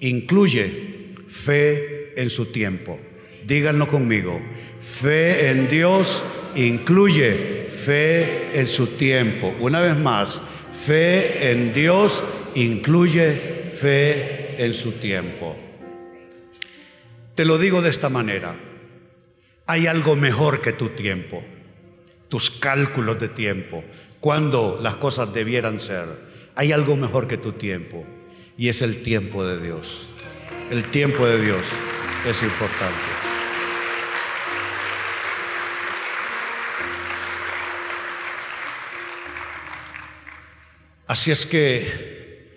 incluye 0.00 1.14
fe 1.26 2.12
en 2.14 2.28
su 2.28 2.46
tiempo. 2.52 3.00
Díganlo 3.46 3.88
conmigo. 3.88 4.38
Fe 4.78 5.48
en 5.48 5.66
Dios 5.66 6.22
incluye 6.54 7.68
fe 7.70 8.50
en 8.52 8.66
su 8.66 8.86
tiempo. 8.98 9.54
Una 9.58 9.80
vez 9.80 9.96
más, 9.96 10.42
fe 10.72 11.50
en 11.50 11.72
Dios 11.72 12.22
incluye 12.54 13.70
fe 13.74 14.62
en 14.62 14.74
su 14.74 14.92
tiempo. 14.92 15.56
Te 17.34 17.46
lo 17.46 17.56
digo 17.56 17.80
de 17.80 17.88
esta 17.88 18.10
manera. 18.10 18.56
Hay 19.64 19.86
algo 19.86 20.16
mejor 20.16 20.60
que 20.60 20.74
tu 20.74 20.90
tiempo, 20.90 21.42
tus 22.28 22.50
cálculos 22.50 23.18
de 23.18 23.28
tiempo, 23.28 23.82
cuando 24.20 24.78
las 24.82 24.96
cosas 24.96 25.32
debieran 25.32 25.80
ser. 25.80 26.28
Hay 26.54 26.72
algo 26.72 26.94
mejor 26.94 27.26
que 27.26 27.38
tu 27.38 27.52
tiempo 27.52 28.04
y 28.58 28.68
es 28.68 28.82
el 28.82 29.02
tiempo 29.02 29.46
de 29.46 29.62
Dios. 29.62 30.08
El 30.68 30.90
tiempo 30.90 31.24
de 31.24 31.40
Dios 31.40 31.64
es 32.26 32.42
importante. 32.42 32.98
Así 41.06 41.30
es 41.30 41.46
que 41.46 42.50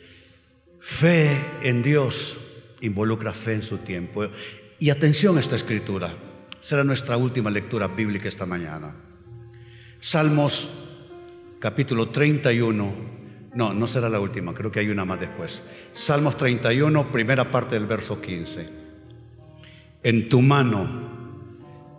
fe 0.79 1.39
en 1.61 1.83
Dios 1.83 2.37
involucra 2.81 3.31
fe 3.31 3.53
en 3.53 3.61
su 3.61 3.77
tiempo. 3.77 4.27
Y 4.79 4.89
atención 4.89 5.37
a 5.37 5.39
esta 5.39 5.55
escritura. 5.55 6.17
Será 6.59 6.83
nuestra 6.83 7.15
última 7.15 7.51
lectura 7.51 7.87
bíblica 7.87 8.27
esta 8.27 8.47
mañana. 8.47 8.95
Salmos 9.99 10.67
capítulo 11.59 12.09
31 12.09 13.20
no, 13.53 13.73
no 13.73 13.87
será 13.87 14.07
la 14.09 14.19
última, 14.19 14.53
creo 14.53 14.71
que 14.71 14.79
hay 14.79 14.89
una 14.89 15.05
más 15.05 15.19
después. 15.19 15.63
Salmos 15.91 16.37
31, 16.37 17.11
primera 17.11 17.51
parte 17.51 17.75
del 17.75 17.85
verso 17.85 18.21
15. 18.21 18.81
En 20.03 20.29
tu 20.29 20.41
mano 20.41 21.11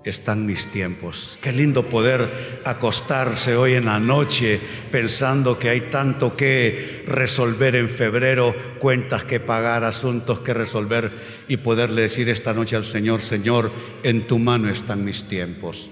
están 0.04 0.46
mis 0.46 0.66
tiempos. 0.68 1.38
Qué 1.40 1.52
lindo 1.52 1.88
poder 1.88 2.60
acostarse 2.64 3.54
hoy 3.54 3.74
en 3.74 3.84
la 3.84 4.00
noche 4.00 4.58
pensando 4.90 5.58
que 5.58 5.68
hay 5.68 5.82
tanto 5.82 6.36
que 6.36 7.04
resolver 7.06 7.76
en 7.76 7.88
febrero, 7.88 8.54
cuentas 8.78 9.24
que 9.24 9.38
pagar, 9.38 9.84
asuntos 9.84 10.40
que 10.40 10.54
resolver 10.54 11.10
y 11.48 11.58
poderle 11.58 12.02
decir 12.02 12.28
esta 12.28 12.52
noche 12.54 12.76
al 12.76 12.84
Señor, 12.84 13.20
Señor, 13.20 13.70
en 14.02 14.26
tu 14.26 14.38
mano 14.38 14.70
están 14.70 15.04
mis 15.04 15.28
tiempos. 15.28 15.90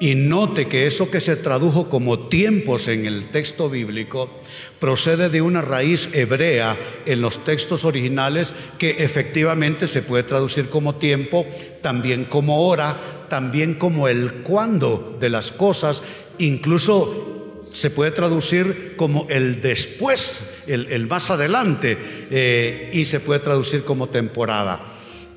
Y 0.00 0.14
note 0.14 0.68
que 0.68 0.86
eso 0.86 1.10
que 1.10 1.20
se 1.20 1.34
tradujo 1.34 1.88
como 1.88 2.28
tiempos 2.28 2.86
en 2.86 3.04
el 3.04 3.28
texto 3.28 3.68
bíblico 3.68 4.30
procede 4.78 5.28
de 5.28 5.42
una 5.42 5.60
raíz 5.60 6.08
hebrea 6.12 6.78
en 7.04 7.20
los 7.20 7.42
textos 7.44 7.84
originales 7.84 8.52
que 8.78 8.90
efectivamente 8.98 9.88
se 9.88 10.02
puede 10.02 10.22
traducir 10.22 10.68
como 10.68 10.96
tiempo, 10.96 11.46
también 11.82 12.24
como 12.24 12.68
hora, 12.68 13.26
también 13.28 13.74
como 13.74 14.06
el 14.06 14.34
cuándo 14.42 15.16
de 15.18 15.30
las 15.30 15.50
cosas, 15.50 16.02
incluso 16.38 17.64
se 17.72 17.90
puede 17.90 18.12
traducir 18.12 18.94
como 18.96 19.26
el 19.28 19.60
después, 19.60 20.46
el, 20.66 21.06
más 21.06 21.30
adelante, 21.30 21.98
eh, 22.30 22.90
y 22.92 23.04
se 23.04 23.20
puede 23.20 23.40
traducir 23.40 23.82
como 23.82 24.08
temporada. 24.08 24.80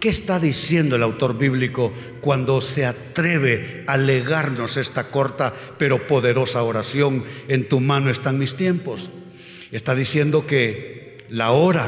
¿Qué 0.02 0.10
está 0.10 0.40
diciendo 0.40 0.96
el 0.96 1.04
autor 1.04 1.38
bíblico 1.38 1.94
cuando 2.22 2.60
se 2.62 2.88
atreve 2.88 3.84
a 3.86 3.98
legarnos 3.98 4.78
esta 4.78 5.12
corta 5.12 5.54
pero 5.78 6.08
poderosa 6.08 6.64
oración? 6.64 7.24
En 7.48 7.68
tu 7.68 7.80
mano 7.80 8.10
están 8.10 8.40
mis 8.40 8.56
tiempos. 8.56 9.12
Está 9.72 9.94
diciendo 9.94 10.48
que 10.48 11.20
la 11.30 11.52
hora 11.52 11.86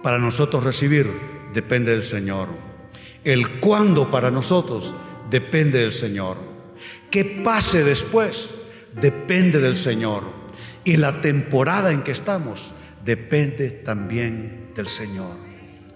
para 0.00 0.20
nosotros 0.20 0.62
recibir 0.62 1.10
depende 1.52 1.90
del 1.90 2.04
Señor. 2.04 2.50
El 3.24 3.58
cuándo 3.58 4.12
para 4.12 4.30
nosotros 4.30 4.94
depende 5.28 5.80
del 5.80 5.92
Señor. 5.92 6.36
¿Qué 7.10 7.24
pase 7.24 7.82
después? 7.82 8.50
Depende 8.94 9.58
del 9.58 9.74
Señor. 9.74 10.22
Y 10.84 10.98
la 10.98 11.20
temporada 11.20 11.90
en 11.90 12.04
que 12.04 12.12
estamos 12.12 12.70
depende 13.04 13.70
también 13.70 14.70
del 14.76 14.86
Señor 14.86 15.47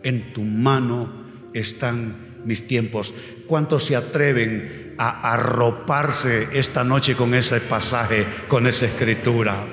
en 0.02 0.32
tu 0.32 0.42
mano 0.42 1.10
están 1.54 2.32
mis 2.44 2.66
tiempos. 2.66 3.14
¿Cuántos 3.46 3.84
se 3.84 3.96
atreven 3.96 4.94
a 4.98 5.32
arroparse 5.32 6.48
esta 6.52 6.84
noche 6.84 7.14
con 7.14 7.34
ese 7.34 7.60
pasaje, 7.60 8.26
con 8.48 8.66
esa 8.66 8.86
escritura? 8.86 9.64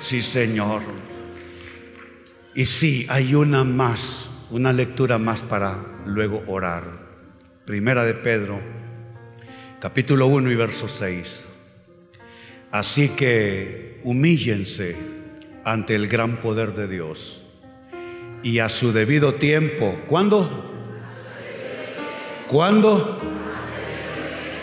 Sí, 0.00 0.22
Señor. 0.22 0.82
Y 2.54 2.64
sí, 2.64 3.06
hay 3.08 3.34
una 3.34 3.64
más, 3.64 4.30
una 4.50 4.72
lectura 4.72 5.18
más 5.18 5.42
para 5.42 5.78
luego 6.06 6.42
orar. 6.46 7.08
Primera 7.64 8.04
de 8.04 8.14
Pedro, 8.14 8.60
capítulo 9.80 10.26
1 10.26 10.50
y 10.50 10.56
verso 10.56 10.88
6. 10.88 11.46
Así 12.72 13.10
que 13.10 14.00
humíllense 14.04 14.96
ante 15.64 15.94
el 15.94 16.08
gran 16.08 16.40
poder 16.40 16.74
de 16.74 16.88
Dios 16.88 17.39
y 18.42 18.58
a 18.58 18.68
su 18.68 18.92
debido 18.92 19.34
tiempo. 19.34 20.00
¿Cuándo? 20.06 20.72
¿Cuándo? 22.48 23.20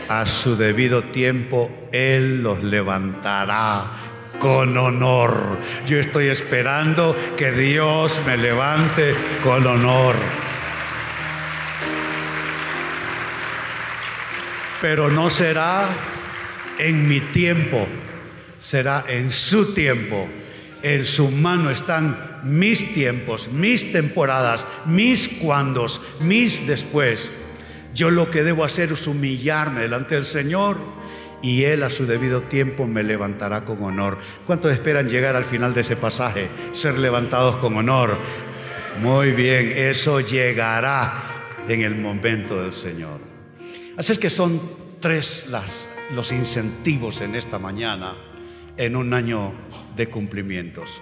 A 0.10 0.26
su 0.26 0.56
debido 0.56 1.04
tiempo 1.04 1.70
Él 1.92 2.42
los 2.42 2.63
levantará 2.63 3.92
con 4.40 4.78
honor. 4.78 5.58
Yo 5.86 6.00
estoy 6.00 6.28
esperando 6.28 7.16
que 7.38 7.52
Dios 7.52 8.22
me 8.26 8.38
levante 8.38 9.16
con 9.44 9.66
honor. 9.66 10.16
Pero 14.82 15.10
no 15.10 15.30
será 15.30 15.88
en 16.78 17.08
mi 17.08 17.20
tiempo, 17.20 17.88
será 18.60 19.06
en 19.08 19.32
su 19.32 19.74
tiempo. 19.74 20.28
En 20.84 21.04
su 21.04 21.32
mano 21.32 21.72
están 21.72 22.27
mis 22.43 22.93
tiempos, 22.93 23.50
mis 23.52 23.91
temporadas, 23.91 24.67
mis 24.86 25.28
cuandos, 25.28 26.02
mis 26.19 26.67
después. 26.67 27.32
Yo 27.93 28.12
lo 28.12 28.30
que 28.30 28.43
debo 28.43 28.63
hacer 28.63 28.91
es 28.91 29.08
humillarme 29.08 29.82
delante 29.82 30.15
del 30.15 30.26
Señor 30.26 30.78
y 31.41 31.63
Él 31.63 31.84
a 31.84 31.89
su 31.89 32.06
debido 32.06 32.43
tiempo 32.43 32.86
me 32.88 33.04
levantará 33.04 33.65
con 33.65 33.82
honor. 33.84 34.17
¿Cuántos 34.45 34.71
esperan 34.71 35.10
llegar 35.10 35.36
al 35.36 35.45
final 35.45 35.73
de 35.73 35.82
ese 35.82 35.95
pasaje? 35.95 36.50
Ser 36.71 36.97
levantados 37.00 37.58
con 37.58 37.76
honor. 37.76 38.17
Muy 39.02 39.32
bien, 39.32 39.71
eso 39.76 40.19
llegará 40.19 41.13
en 41.67 41.82
el 41.82 41.95
momento 41.95 42.62
del 42.62 42.71
Señor. 42.71 43.19
Así 43.97 44.12
es 44.12 44.19
que 44.19 44.30
son 44.30 44.62
tres 45.00 45.45
las, 45.50 45.89
los 46.13 46.32
incentivos 46.32 47.21
en 47.21 47.36
esta 47.36 47.60
mañana 47.60 48.15
en 48.78 48.95
un 48.95 49.13
año 49.13 49.54
de 49.95 50.08
cumplimientos. 50.10 51.02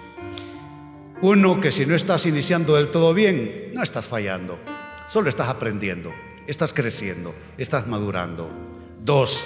Uno, 1.22 1.60
que 1.62 1.72
si 1.72 1.86
no 1.86 1.94
estás 1.94 2.26
iniciando 2.26 2.76
del 2.76 2.90
todo 2.90 3.14
bien, 3.14 3.70
no 3.72 3.82
estás 3.82 4.06
fallando, 4.06 4.58
solo 5.08 5.30
estás 5.30 5.48
aprendiendo, 5.48 6.12
estás 6.46 6.74
creciendo, 6.74 7.34
estás 7.56 7.86
madurando. 7.86 8.50
Dos, 9.02 9.42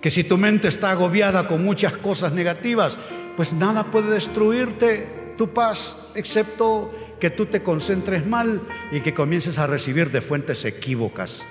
que 0.00 0.10
si 0.10 0.24
tu 0.24 0.38
mente 0.38 0.68
está 0.68 0.92
agobiada 0.92 1.46
con 1.46 1.62
muchas 1.62 1.94
cosas 1.98 2.32
negativas, 2.32 2.98
pues 3.36 3.52
nada 3.52 3.90
puede 3.90 4.10
destruirte 4.10 5.34
tu 5.36 5.52
paz, 5.52 5.94
excepto 6.14 6.90
que 7.20 7.28
tú 7.28 7.46
te 7.46 7.62
concentres 7.62 8.26
mal 8.26 8.62
y 8.90 9.00
que 9.00 9.12
comiences 9.12 9.58
a 9.58 9.66
recibir 9.66 10.10
de 10.10 10.22
fuentes 10.22 10.64
equívocas 10.64 11.44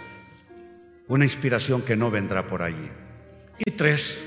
una 1.08 1.26
inspiración 1.26 1.84
que 1.84 1.95
no 1.95 2.10
vendrá 2.10 2.47
por 2.47 2.63
allí. 2.63 2.89
Y 3.60 3.71
tres, 3.71 4.21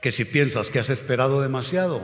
que 0.00 0.10
si 0.10 0.24
piensas 0.24 0.70
que 0.70 0.78
has 0.78 0.90
esperado 0.90 1.42
demasiado, 1.42 2.00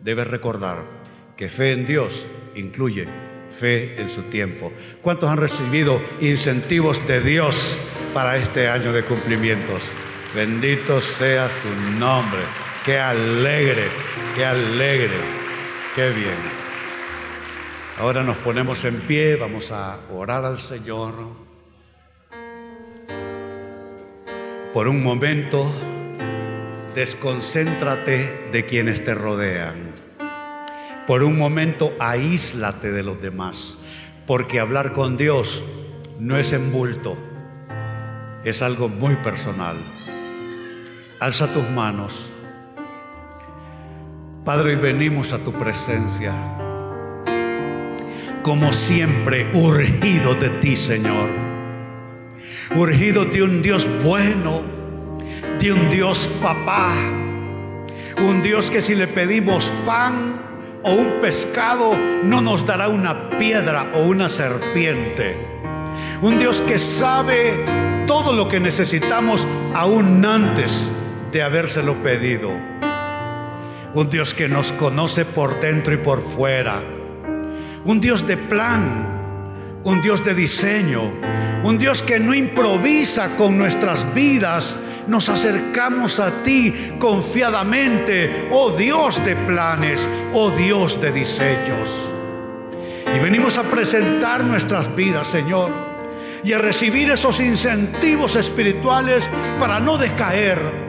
debes 0.00 0.26
recordar 0.26 1.03
que 1.36 1.48
fe 1.48 1.72
en 1.72 1.86
Dios 1.86 2.26
incluye 2.54 3.08
fe 3.50 4.00
en 4.00 4.08
su 4.08 4.22
tiempo. 4.22 4.72
¿Cuántos 5.00 5.30
han 5.30 5.38
recibido 5.38 6.02
incentivos 6.20 7.06
de 7.06 7.20
Dios 7.20 7.80
para 8.12 8.36
este 8.36 8.68
año 8.68 8.92
de 8.92 9.04
cumplimientos? 9.04 9.92
Bendito 10.34 11.00
sea 11.00 11.48
su 11.48 11.68
nombre. 11.98 12.40
Qué 12.84 12.98
alegre, 12.98 13.84
qué 14.36 14.44
alegre, 14.44 15.16
qué 15.94 16.10
bien. 16.10 16.64
Ahora 17.98 18.24
nos 18.24 18.36
ponemos 18.38 18.84
en 18.84 19.00
pie, 19.02 19.36
vamos 19.36 19.70
a 19.70 20.00
orar 20.12 20.44
al 20.44 20.58
Señor. 20.58 21.14
Por 24.72 24.88
un 24.88 25.04
momento, 25.04 25.72
desconcéntrate 26.94 28.48
de 28.50 28.66
quienes 28.66 29.04
te 29.04 29.14
rodean. 29.14 29.93
Por 31.06 31.22
un 31.22 31.36
momento, 31.36 31.92
aíslate 32.00 32.90
de 32.90 33.02
los 33.02 33.20
demás, 33.20 33.78
porque 34.26 34.58
hablar 34.58 34.94
con 34.94 35.18
Dios 35.18 35.62
no 36.18 36.38
es 36.38 36.54
en 36.54 36.72
bulto, 36.72 37.18
es 38.42 38.62
algo 38.62 38.88
muy 38.88 39.16
personal. 39.16 39.76
Alza 41.20 41.52
tus 41.52 41.68
manos. 41.68 42.32
Padre, 44.46 44.70
hoy 44.70 44.80
venimos 44.80 45.34
a 45.34 45.38
tu 45.38 45.52
presencia. 45.52 46.32
Como 48.42 48.72
siempre, 48.72 49.50
urgido 49.52 50.34
de 50.34 50.48
ti, 50.60 50.74
Señor. 50.74 51.28
Urgido 52.76 53.26
de 53.26 53.42
un 53.42 53.60
Dios 53.60 53.86
bueno, 54.02 54.62
de 55.58 55.70
un 55.70 55.90
Dios 55.90 56.30
papá. 56.40 56.94
Un 58.22 58.42
Dios 58.42 58.70
que 58.70 58.80
si 58.80 58.94
le 58.94 59.06
pedimos 59.06 59.70
pan 59.84 60.53
o 60.84 60.92
un 60.92 61.20
pescado, 61.20 61.96
no 62.22 62.40
nos 62.40 62.64
dará 62.64 62.88
una 62.88 63.30
piedra 63.30 63.90
o 63.94 64.06
una 64.06 64.28
serpiente. 64.28 65.36
Un 66.20 66.38
Dios 66.38 66.60
que 66.60 66.78
sabe 66.78 68.04
todo 68.06 68.32
lo 68.32 68.48
que 68.48 68.60
necesitamos 68.60 69.48
aún 69.74 70.24
antes 70.24 70.92
de 71.32 71.42
habérselo 71.42 71.94
pedido. 72.02 72.50
Un 73.94 74.08
Dios 74.10 74.34
que 74.34 74.48
nos 74.48 74.72
conoce 74.72 75.24
por 75.24 75.58
dentro 75.60 75.94
y 75.94 75.98
por 75.98 76.20
fuera. 76.20 76.82
Un 77.84 78.00
Dios 78.00 78.26
de 78.26 78.36
plan. 78.36 79.80
Un 79.84 80.00
Dios 80.02 80.22
de 80.22 80.34
diseño. 80.34 81.12
Un 81.62 81.78
Dios 81.78 82.02
que 82.02 82.18
no 82.18 82.34
improvisa 82.34 83.36
con 83.36 83.56
nuestras 83.56 84.12
vidas. 84.14 84.78
Nos 85.06 85.28
acercamos 85.28 86.18
a 86.18 86.42
ti 86.42 86.92
confiadamente, 86.98 88.48
oh 88.50 88.70
Dios 88.70 89.22
de 89.24 89.36
planes, 89.36 90.08
oh 90.32 90.50
Dios 90.50 91.00
de 91.00 91.12
diseños. 91.12 92.12
Y 93.14 93.18
venimos 93.18 93.58
a 93.58 93.64
presentar 93.64 94.42
nuestras 94.42 94.94
vidas, 94.96 95.28
Señor, 95.28 95.72
y 96.42 96.52
a 96.52 96.58
recibir 96.58 97.10
esos 97.10 97.38
incentivos 97.40 98.36
espirituales 98.36 99.30
para 99.58 99.78
no 99.78 99.98
decaer, 99.98 100.86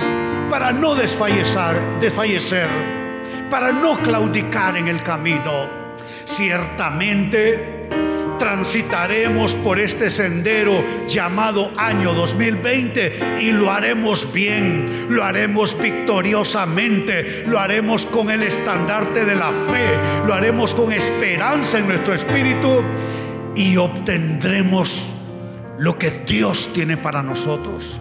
para 0.49 0.71
no 0.71 0.95
desfallecer, 0.95 1.99
desfallecer, 1.99 2.69
para 3.49 3.73
no 3.73 3.97
claudicar 3.97 4.77
en 4.77 4.87
el 4.87 5.03
camino. 5.03 5.85
Ciertamente 6.23 7.74
transitaremos 8.37 9.53
por 9.55 9.79
este 9.79 10.09
sendero 10.09 10.83
llamado 11.07 11.71
año 11.77 12.13
2020 12.13 13.37
y 13.41 13.51
lo 13.51 13.71
haremos 13.71 14.31
bien, 14.33 15.07
lo 15.09 15.23
haremos 15.23 15.77
victoriosamente, 15.79 17.43
lo 17.47 17.59
haremos 17.59 18.05
con 18.05 18.29
el 18.29 18.43
estandarte 18.43 19.25
de 19.25 19.35
la 19.35 19.49
fe, 19.49 20.25
lo 20.25 20.33
haremos 20.33 20.73
con 20.73 20.91
esperanza 20.91 21.79
en 21.79 21.87
nuestro 21.87 22.13
espíritu 22.13 22.83
y 23.55 23.77
obtendremos 23.77 25.13
lo 25.77 25.97
que 25.97 26.11
Dios 26.25 26.69
tiene 26.73 26.97
para 26.97 27.21
nosotros. 27.21 27.99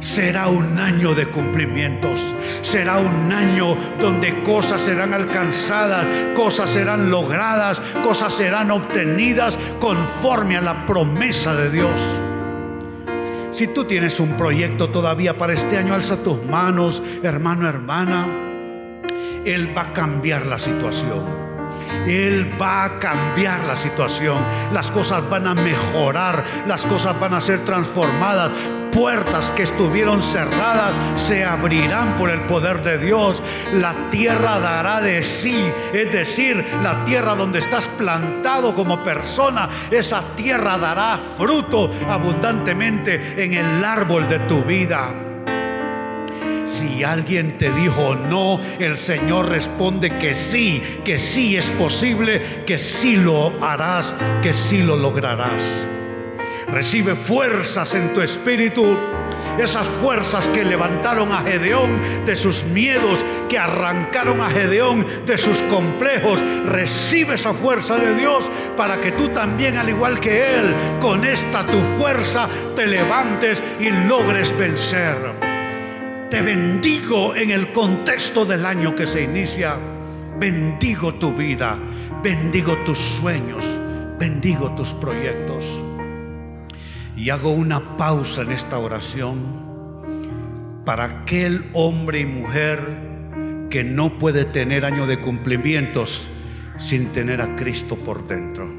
Será 0.00 0.48
un 0.48 0.78
año 0.78 1.14
de 1.14 1.26
cumplimientos. 1.26 2.22
Será 2.62 2.98
un 2.98 3.32
año 3.32 3.76
donde 3.98 4.42
cosas 4.42 4.82
serán 4.82 5.14
alcanzadas, 5.14 6.06
cosas 6.34 6.70
serán 6.70 7.10
logradas, 7.10 7.80
cosas 8.02 8.34
serán 8.34 8.70
obtenidas 8.70 9.58
conforme 9.80 10.56
a 10.56 10.60
la 10.60 10.86
promesa 10.86 11.54
de 11.54 11.70
Dios. 11.70 12.00
Si 13.56 13.68
tú 13.68 13.84
tienes 13.84 14.20
un 14.20 14.36
proyecto 14.36 14.90
todavía 14.90 15.38
para 15.38 15.54
este 15.54 15.78
año, 15.78 15.94
alza 15.94 16.22
tus 16.22 16.44
manos, 16.44 17.02
hermano, 17.22 17.66
hermana. 17.66 18.26
Él 19.46 19.74
va 19.74 19.82
a 19.82 19.92
cambiar 19.94 20.44
la 20.44 20.58
situación. 20.58 21.46
Él 22.06 22.54
va 22.60 22.84
a 22.84 22.98
cambiar 22.98 23.64
la 23.64 23.76
situación. 23.76 24.44
Las 24.72 24.90
cosas 24.90 25.28
van 25.30 25.46
a 25.46 25.54
mejorar. 25.54 26.44
Las 26.66 26.84
cosas 26.84 27.18
van 27.18 27.34
a 27.34 27.40
ser 27.40 27.64
transformadas. 27.64 28.50
Puertas 28.96 29.50
que 29.50 29.64
estuvieron 29.64 30.22
cerradas 30.22 31.20
se 31.20 31.44
abrirán 31.44 32.16
por 32.16 32.30
el 32.30 32.40
poder 32.46 32.82
de 32.82 32.96
Dios. 32.96 33.42
La 33.74 34.08
tierra 34.08 34.58
dará 34.58 35.02
de 35.02 35.22
sí. 35.22 35.70
Es 35.92 36.10
decir, 36.10 36.64
la 36.82 37.04
tierra 37.04 37.34
donde 37.34 37.58
estás 37.58 37.88
plantado 37.88 38.74
como 38.74 39.02
persona, 39.02 39.68
esa 39.90 40.22
tierra 40.34 40.78
dará 40.78 41.20
fruto 41.36 41.90
abundantemente 42.08 43.34
en 43.36 43.52
el 43.52 43.84
árbol 43.84 44.26
de 44.30 44.38
tu 44.38 44.64
vida. 44.64 45.12
Si 46.64 47.04
alguien 47.04 47.58
te 47.58 47.70
dijo 47.72 48.14
no, 48.14 48.58
el 48.78 48.96
Señor 48.96 49.50
responde 49.50 50.16
que 50.16 50.34
sí, 50.34 50.82
que 51.04 51.18
sí 51.18 51.54
es 51.54 51.68
posible, 51.72 52.64
que 52.64 52.78
sí 52.78 53.16
lo 53.18 53.52
harás, 53.62 54.16
que 54.42 54.54
sí 54.54 54.80
lo 54.82 54.96
lograrás. 54.96 55.62
Recibe 56.68 57.14
fuerzas 57.14 57.94
en 57.94 58.12
tu 58.12 58.20
espíritu. 58.20 58.96
Esas 59.58 59.88
fuerzas 59.88 60.48
que 60.48 60.64
levantaron 60.64 61.32
a 61.32 61.42
Gedeón 61.42 62.00
de 62.26 62.36
sus 62.36 62.64
miedos, 62.64 63.24
que 63.48 63.58
arrancaron 63.58 64.40
a 64.40 64.50
Gedeón 64.50 65.06
de 65.24 65.38
sus 65.38 65.62
complejos. 65.62 66.44
Recibe 66.66 67.34
esa 67.36 67.54
fuerza 67.54 67.96
de 67.96 68.14
Dios 68.16 68.50
para 68.76 69.00
que 69.00 69.12
tú 69.12 69.28
también, 69.28 69.78
al 69.78 69.88
igual 69.88 70.20
que 70.20 70.58
Él, 70.58 70.74
con 71.00 71.24
esta 71.24 71.66
tu 71.66 71.78
fuerza 71.98 72.48
te 72.74 72.86
levantes 72.86 73.62
y 73.80 73.88
logres 74.06 74.56
vencer. 74.58 75.16
Te 76.28 76.42
bendigo 76.42 77.34
en 77.34 77.52
el 77.52 77.72
contexto 77.72 78.44
del 78.44 78.66
año 78.66 78.94
que 78.94 79.06
se 79.06 79.22
inicia. 79.22 79.78
Bendigo 80.38 81.14
tu 81.14 81.32
vida, 81.32 81.78
bendigo 82.22 82.76
tus 82.84 82.98
sueños, 82.98 83.64
bendigo 84.18 84.74
tus 84.74 84.92
proyectos. 84.92 85.82
Y 87.16 87.30
hago 87.30 87.50
una 87.50 87.96
pausa 87.96 88.42
en 88.42 88.52
esta 88.52 88.78
oración 88.78 89.66
para 90.84 91.04
aquel 91.04 91.64
hombre 91.72 92.20
y 92.20 92.26
mujer 92.26 93.06
que 93.70 93.82
no 93.82 94.18
puede 94.18 94.44
tener 94.44 94.84
año 94.84 95.06
de 95.06 95.20
cumplimientos 95.20 96.28
sin 96.78 97.12
tener 97.12 97.40
a 97.40 97.56
Cristo 97.56 97.96
por 97.96 98.28
dentro. 98.28 98.72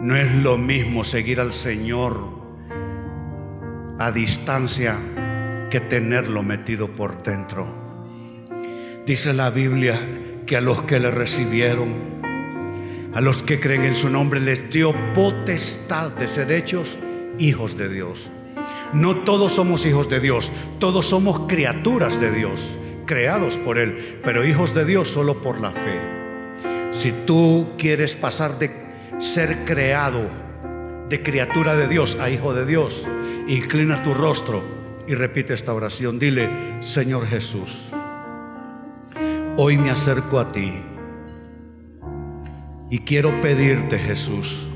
No 0.00 0.14
es 0.14 0.32
lo 0.36 0.58
mismo 0.58 1.02
seguir 1.02 1.40
al 1.40 1.52
Señor 1.52 2.38
a 3.98 4.12
distancia 4.12 4.96
que 5.70 5.80
tenerlo 5.80 6.42
metido 6.44 6.94
por 6.94 7.22
dentro. 7.22 7.66
Dice 9.06 9.32
la 9.32 9.50
Biblia 9.50 9.98
que 10.46 10.56
a 10.56 10.60
los 10.60 10.82
que 10.82 11.00
le 11.00 11.10
recibieron, 11.10 12.17
a 13.18 13.20
los 13.20 13.42
que 13.42 13.58
creen 13.58 13.82
en 13.82 13.96
su 13.96 14.08
nombre, 14.08 14.38
les 14.38 14.70
dio 14.70 14.94
potestad 15.12 16.12
de 16.12 16.28
ser 16.28 16.52
hechos 16.52 16.96
hijos 17.36 17.76
de 17.76 17.88
Dios. 17.88 18.30
No 18.92 19.24
todos 19.24 19.54
somos 19.54 19.84
hijos 19.86 20.08
de 20.08 20.20
Dios, 20.20 20.52
todos 20.78 21.06
somos 21.06 21.48
criaturas 21.48 22.20
de 22.20 22.30
Dios, 22.30 22.78
creados 23.06 23.58
por 23.58 23.80
Él, 23.80 24.20
pero 24.22 24.46
hijos 24.46 24.72
de 24.72 24.84
Dios 24.84 25.08
solo 25.08 25.42
por 25.42 25.60
la 25.60 25.72
fe. 25.72 26.00
Si 26.92 27.10
tú 27.26 27.70
quieres 27.76 28.14
pasar 28.14 28.56
de 28.60 28.70
ser 29.18 29.64
creado, 29.64 30.30
de 31.08 31.20
criatura 31.20 31.74
de 31.74 31.88
Dios 31.88 32.18
a 32.20 32.30
hijo 32.30 32.54
de 32.54 32.66
Dios, 32.66 33.04
inclina 33.48 34.00
tu 34.04 34.14
rostro 34.14 34.62
y 35.08 35.16
repite 35.16 35.54
esta 35.54 35.74
oración. 35.74 36.20
Dile, 36.20 36.48
Señor 36.82 37.26
Jesús, 37.26 37.90
hoy 39.56 39.76
me 39.76 39.90
acerco 39.90 40.38
a 40.38 40.52
ti 40.52 40.84
y 42.90 43.00
quiero 43.00 43.40
pedirte, 43.40 43.98
Jesús, 43.98 44.68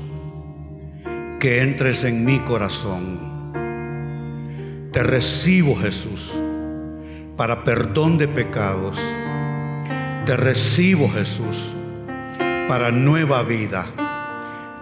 que 1.39 1.61
entres 1.61 2.03
en 2.03 2.25
mi 2.25 2.39
corazón. 2.39 3.51
Te 4.91 5.03
recibo, 5.03 5.75
Jesús, 5.75 6.39
para 7.35 7.63
perdón 7.63 8.17
de 8.17 8.27
pecados. 8.27 8.99
Te 10.25 10.37
recibo, 10.37 11.09
Jesús, 11.09 11.73
para 12.67 12.91
nueva 12.91 13.43
vida. 13.43 13.85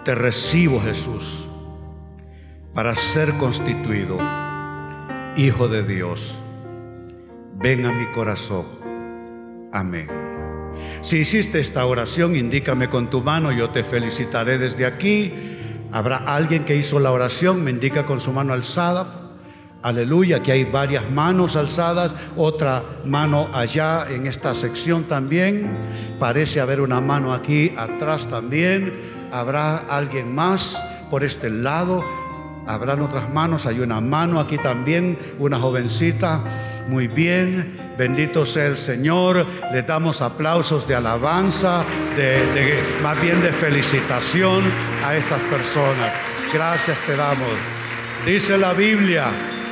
Te 0.04 0.16
recibo, 0.16 0.82
Jesús, 0.82 1.48
para 2.74 2.96
ser 2.96 3.34
constituido 3.38 4.20
Hijo 5.38 5.70
de 5.70 5.84
Dios, 5.84 6.42
ven 7.56 7.86
a 7.86 7.94
mi 7.94 8.06
corazón, 8.08 8.66
Amén. 9.72 10.21
Si 11.02 11.18
hiciste 11.18 11.60
esta 11.60 11.86
oración, 11.86 12.36
indícame 12.36 12.90
con 12.90 13.10
tu 13.10 13.22
mano, 13.22 13.52
yo 13.52 13.70
te 13.70 13.84
felicitaré 13.84 14.58
desde 14.58 14.86
aquí. 14.86 15.34
Habrá 15.92 16.18
alguien 16.18 16.64
que 16.64 16.76
hizo 16.76 17.00
la 17.00 17.12
oración, 17.12 17.64
me 17.64 17.72
indica 17.72 18.06
con 18.06 18.20
su 18.20 18.32
mano 18.32 18.54
alzada. 18.54 19.22
Aleluya, 19.84 20.38
aquí 20.38 20.52
hay 20.52 20.64
varias 20.64 21.10
manos 21.10 21.56
alzadas, 21.56 22.14
otra 22.36 22.84
mano 23.04 23.50
allá 23.52 24.06
en 24.10 24.28
esta 24.28 24.54
sección 24.54 25.06
también. 25.06 25.80
Parece 26.20 26.62
haber 26.62 26.82
una 26.82 27.02
mano 27.02 27.34
aquí 27.34 27.74
atrás 27.76 28.28
también. 28.28 28.94
Habrá 29.32 29.78
alguien 29.78 30.36
más 30.36 30.82
por 31.10 31.24
este 31.24 31.50
lado. 31.50 32.06
Habrán 32.68 33.02
otras 33.02 33.32
manos, 33.34 33.66
hay 33.66 33.80
una 33.80 34.00
mano 34.02 34.40
aquí 34.40 34.58
también, 34.58 35.18
una 35.40 35.60
jovencita. 35.60 36.42
Muy 36.88 37.08
bien, 37.08 37.94
bendito 37.98 38.46
sea 38.46 38.68
el 38.68 38.78
Señor. 38.78 39.46
Le 39.72 39.82
damos 39.82 40.22
aplausos 40.22 40.88
de 40.88 40.96
alabanza, 40.96 41.84
de, 42.16 42.80
más 43.02 43.20
bien 43.22 43.42
de 43.42 43.52
felicitación 43.52 44.64
a 45.06 45.16
estas 45.16 45.42
personas. 45.44 46.14
Gracias 46.54 47.00
te 47.06 47.16
damos. 47.16 47.50
Dice 48.26 48.58
la 48.58 48.74
Biblia 48.74 49.26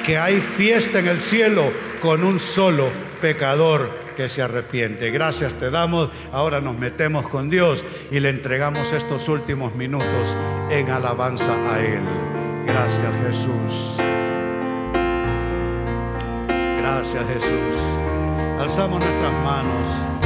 que 0.06 0.18
hay 0.18 0.42
fiesta 0.42 1.00
en 1.00 1.08
el 1.08 1.20
cielo 1.20 1.72
con 2.02 2.24
un 2.24 2.40
solo 2.40 2.90
pecador 3.22 3.92
que 4.18 4.28
se 4.28 4.42
arrepiente. 4.42 5.12
Gracias 5.12 5.54
te 5.54 5.70
damos. 5.70 6.10
Ahora 6.32 6.60
nos 6.60 6.78
metemos 6.78 7.28
con 7.28 7.50
Dios 7.50 7.86
y 8.10 8.20
le 8.20 8.30
entregamos 8.30 8.92
estos 8.94 9.30
últimos 9.30 9.76
minutos 9.76 10.36
en 10.70 10.90
alabanza 10.90 11.54
a 11.72 11.80
Él. 11.80 12.29
Gracias 12.72 13.14
Jesús. 13.24 13.98
Gracias 16.78 17.28
Jesús. 17.28 17.76
Alzamos 18.60 19.00
nuestras 19.00 19.34
manos. 19.44 20.19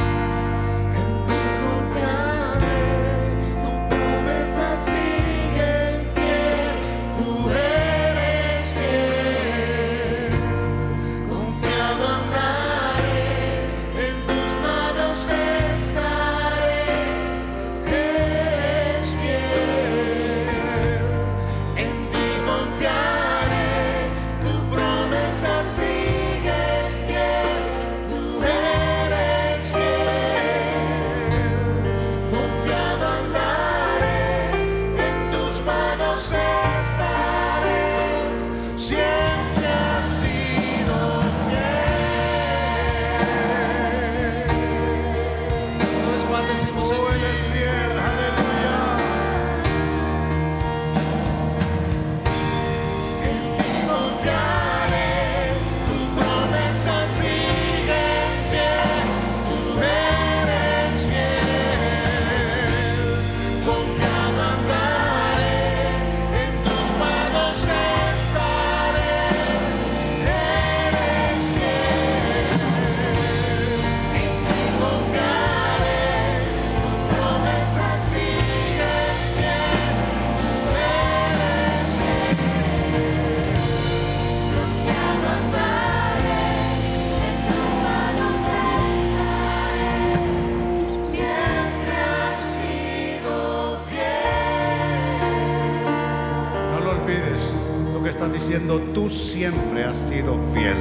Tú 98.60 99.10
siempre 99.10 99.84
has 99.84 99.95
sido 99.95 100.39
fiel. 100.54 100.76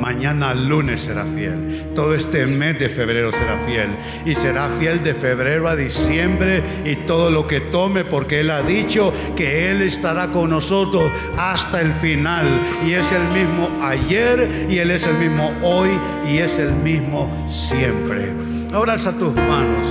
Mañana 0.00 0.54
lunes 0.54 1.00
será 1.00 1.24
fiel. 1.24 1.90
Todo 1.94 2.14
este 2.14 2.46
mes 2.46 2.78
de 2.78 2.88
febrero 2.88 3.32
será 3.32 3.58
fiel. 3.58 3.96
Y 4.24 4.34
será 4.34 4.68
fiel 4.78 5.02
de 5.02 5.14
febrero 5.14 5.68
a 5.68 5.76
diciembre 5.76 6.62
y 6.84 6.96
todo 7.06 7.30
lo 7.30 7.46
que 7.46 7.60
tome 7.60 8.04
porque 8.04 8.40
Él 8.40 8.50
ha 8.50 8.62
dicho 8.62 9.12
que 9.36 9.70
Él 9.70 9.82
estará 9.82 10.28
con 10.28 10.50
nosotros 10.50 11.10
hasta 11.36 11.80
el 11.80 11.92
final. 11.92 12.46
Y 12.86 12.92
es 12.92 13.10
el 13.12 13.26
mismo 13.28 13.76
ayer 13.82 14.66
y 14.68 14.78
Él 14.78 14.90
es 14.90 15.06
el 15.06 15.18
mismo 15.18 15.52
hoy 15.62 15.90
y 16.26 16.38
es 16.38 16.58
el 16.58 16.72
mismo 16.72 17.46
siempre. 17.48 18.32
Ahora 18.72 18.92
alza 18.94 19.12
tus 19.12 19.34
manos 19.34 19.86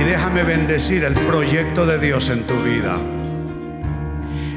y 0.00 0.04
déjame 0.04 0.42
bendecir 0.42 1.04
el 1.04 1.14
proyecto 1.26 1.84
de 1.86 1.98
Dios 1.98 2.30
en 2.30 2.46
tu 2.46 2.62
vida. 2.62 2.98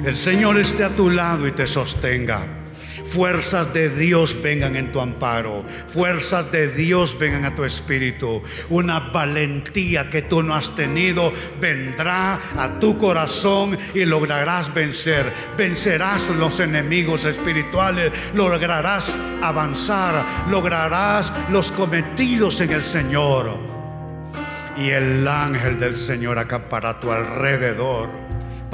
El 0.06 0.16
Señor 0.16 0.60
esté 0.60 0.84
a 0.84 0.96
tu 0.96 1.10
lado 1.10 1.48
y 1.48 1.52
te 1.52 1.66
sostenga. 1.66 2.46
Fuerzas 3.08 3.74
de 3.74 3.90
Dios 3.90 4.38
vengan 4.40 4.76
en 4.76 4.92
tu 4.92 5.02
amparo. 5.02 5.66
Fuerzas 5.88 6.52
de 6.52 6.68
Dios 6.68 7.18
vengan 7.18 7.44
a 7.44 7.56
tu 7.56 7.64
espíritu. 7.64 8.44
Una 8.70 9.00
valentía 9.00 10.08
que 10.12 10.22
tú 10.22 10.44
no 10.44 10.54
has 10.54 10.76
tenido 10.76 11.34
vendrá 11.60 12.40
a 12.56 12.80
tu 12.80 13.00
corazón 13.00 13.80
y 13.96 14.06
lograrás 14.06 14.72
vencer. 14.72 15.34
Vencerás 15.58 16.30
los 16.30 16.60
enemigos 16.60 17.26
espirituales. 17.26 18.12
Lograrás 18.36 19.18
avanzar. 19.42 20.24
Lograrás 20.52 21.34
los 21.50 21.72
cometidos 21.72 22.62
en 22.62 22.74
el 22.74 22.84
Señor. 22.84 23.58
Y 24.78 24.90
el 24.90 25.28
ángel 25.28 25.80
del 25.80 25.96
Señor 25.96 26.38
acampará 26.38 26.90
a 26.90 27.00
tu 27.00 27.12
alrededor 27.12 28.25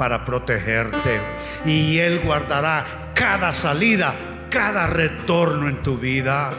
para 0.02 0.24
protegerte. 0.24 1.20
Y 1.64 2.00
Él 2.00 2.18
guardará 2.24 3.12
cada 3.14 3.54
salida, 3.54 4.16
cada 4.50 4.88
retorno 4.88 5.68
en 5.68 5.80
tu 5.80 5.96
vida. 5.96 6.54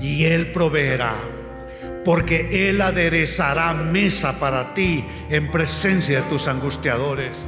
Y 0.00 0.24
Él 0.24 0.48
proveerá. 0.48 1.14
Porque 2.04 2.68
Él 2.68 2.80
aderezará 2.80 3.74
mesa 3.74 4.40
para 4.40 4.74
ti 4.74 5.04
en 5.28 5.52
presencia 5.52 6.22
de 6.22 6.28
tus 6.28 6.48
angustiadores. 6.48 7.46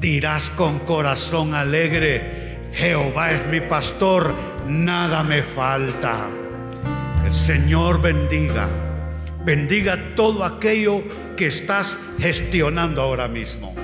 Dirás 0.00 0.48
con 0.48 0.78
corazón 0.78 1.52
alegre, 1.52 2.70
Jehová 2.72 3.32
es 3.32 3.46
mi 3.48 3.60
pastor, 3.60 4.34
nada 4.66 5.22
me 5.22 5.42
falta. 5.42 6.30
El 7.22 7.34
Señor 7.34 8.00
bendiga, 8.00 8.66
bendiga 9.44 10.14
todo 10.14 10.42
aquello 10.42 11.02
que 11.36 11.46
estás 11.46 11.98
gestionando 12.18 13.02
ahora 13.02 13.28
mismo. 13.28 13.74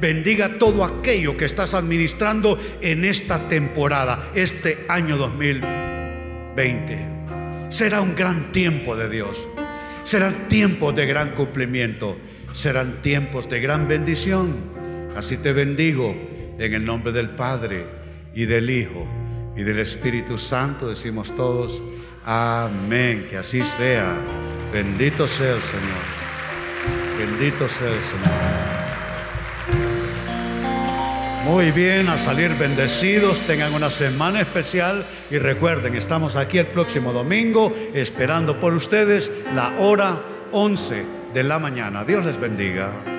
Bendiga 0.00 0.58
todo 0.58 0.84
aquello 0.84 1.36
que 1.36 1.44
estás 1.44 1.74
administrando 1.74 2.56
en 2.80 3.04
esta 3.04 3.48
temporada, 3.48 4.30
este 4.34 4.86
año 4.88 5.16
2020. 5.16 7.08
Será 7.68 8.00
un 8.00 8.14
gran 8.14 8.52
tiempo 8.52 8.94
de 8.94 9.08
Dios. 9.08 9.48
Serán 10.04 10.46
tiempos 10.48 10.94
de 10.94 11.06
gran 11.06 11.34
cumplimiento. 11.34 12.16
Serán 12.52 13.02
tiempos 13.02 13.48
de 13.48 13.60
gran 13.60 13.88
bendición. 13.88 14.54
Así 15.16 15.36
te 15.36 15.52
bendigo 15.52 16.16
en 16.58 16.74
el 16.74 16.84
nombre 16.84 17.12
del 17.12 17.30
Padre 17.30 17.84
y 18.34 18.44
del 18.46 18.70
Hijo 18.70 19.06
y 19.56 19.64
del 19.64 19.80
Espíritu 19.80 20.38
Santo. 20.38 20.88
Decimos 20.88 21.34
todos, 21.34 21.82
amén. 22.24 23.26
Que 23.28 23.36
así 23.36 23.64
sea. 23.64 24.16
Bendito 24.72 25.26
sea 25.26 25.56
el 25.56 25.62
Señor. 25.62 26.27
Bendito 27.18 27.68
sea 27.68 27.88
el 27.88 28.04
Señor. 28.04 28.78
Muy 31.44 31.72
bien, 31.72 32.08
a 32.08 32.16
salir 32.16 32.54
bendecidos, 32.54 33.40
tengan 33.40 33.74
una 33.74 33.90
semana 33.90 34.40
especial 34.40 35.04
y 35.28 35.38
recuerden, 35.38 35.96
estamos 35.96 36.36
aquí 36.36 36.58
el 36.58 36.68
próximo 36.68 37.12
domingo 37.12 37.72
esperando 37.92 38.60
por 38.60 38.72
ustedes 38.72 39.32
la 39.52 39.74
hora 39.78 40.20
11 40.52 41.04
de 41.34 41.42
la 41.42 41.58
mañana. 41.58 42.04
Dios 42.04 42.24
les 42.24 42.38
bendiga. 42.38 43.17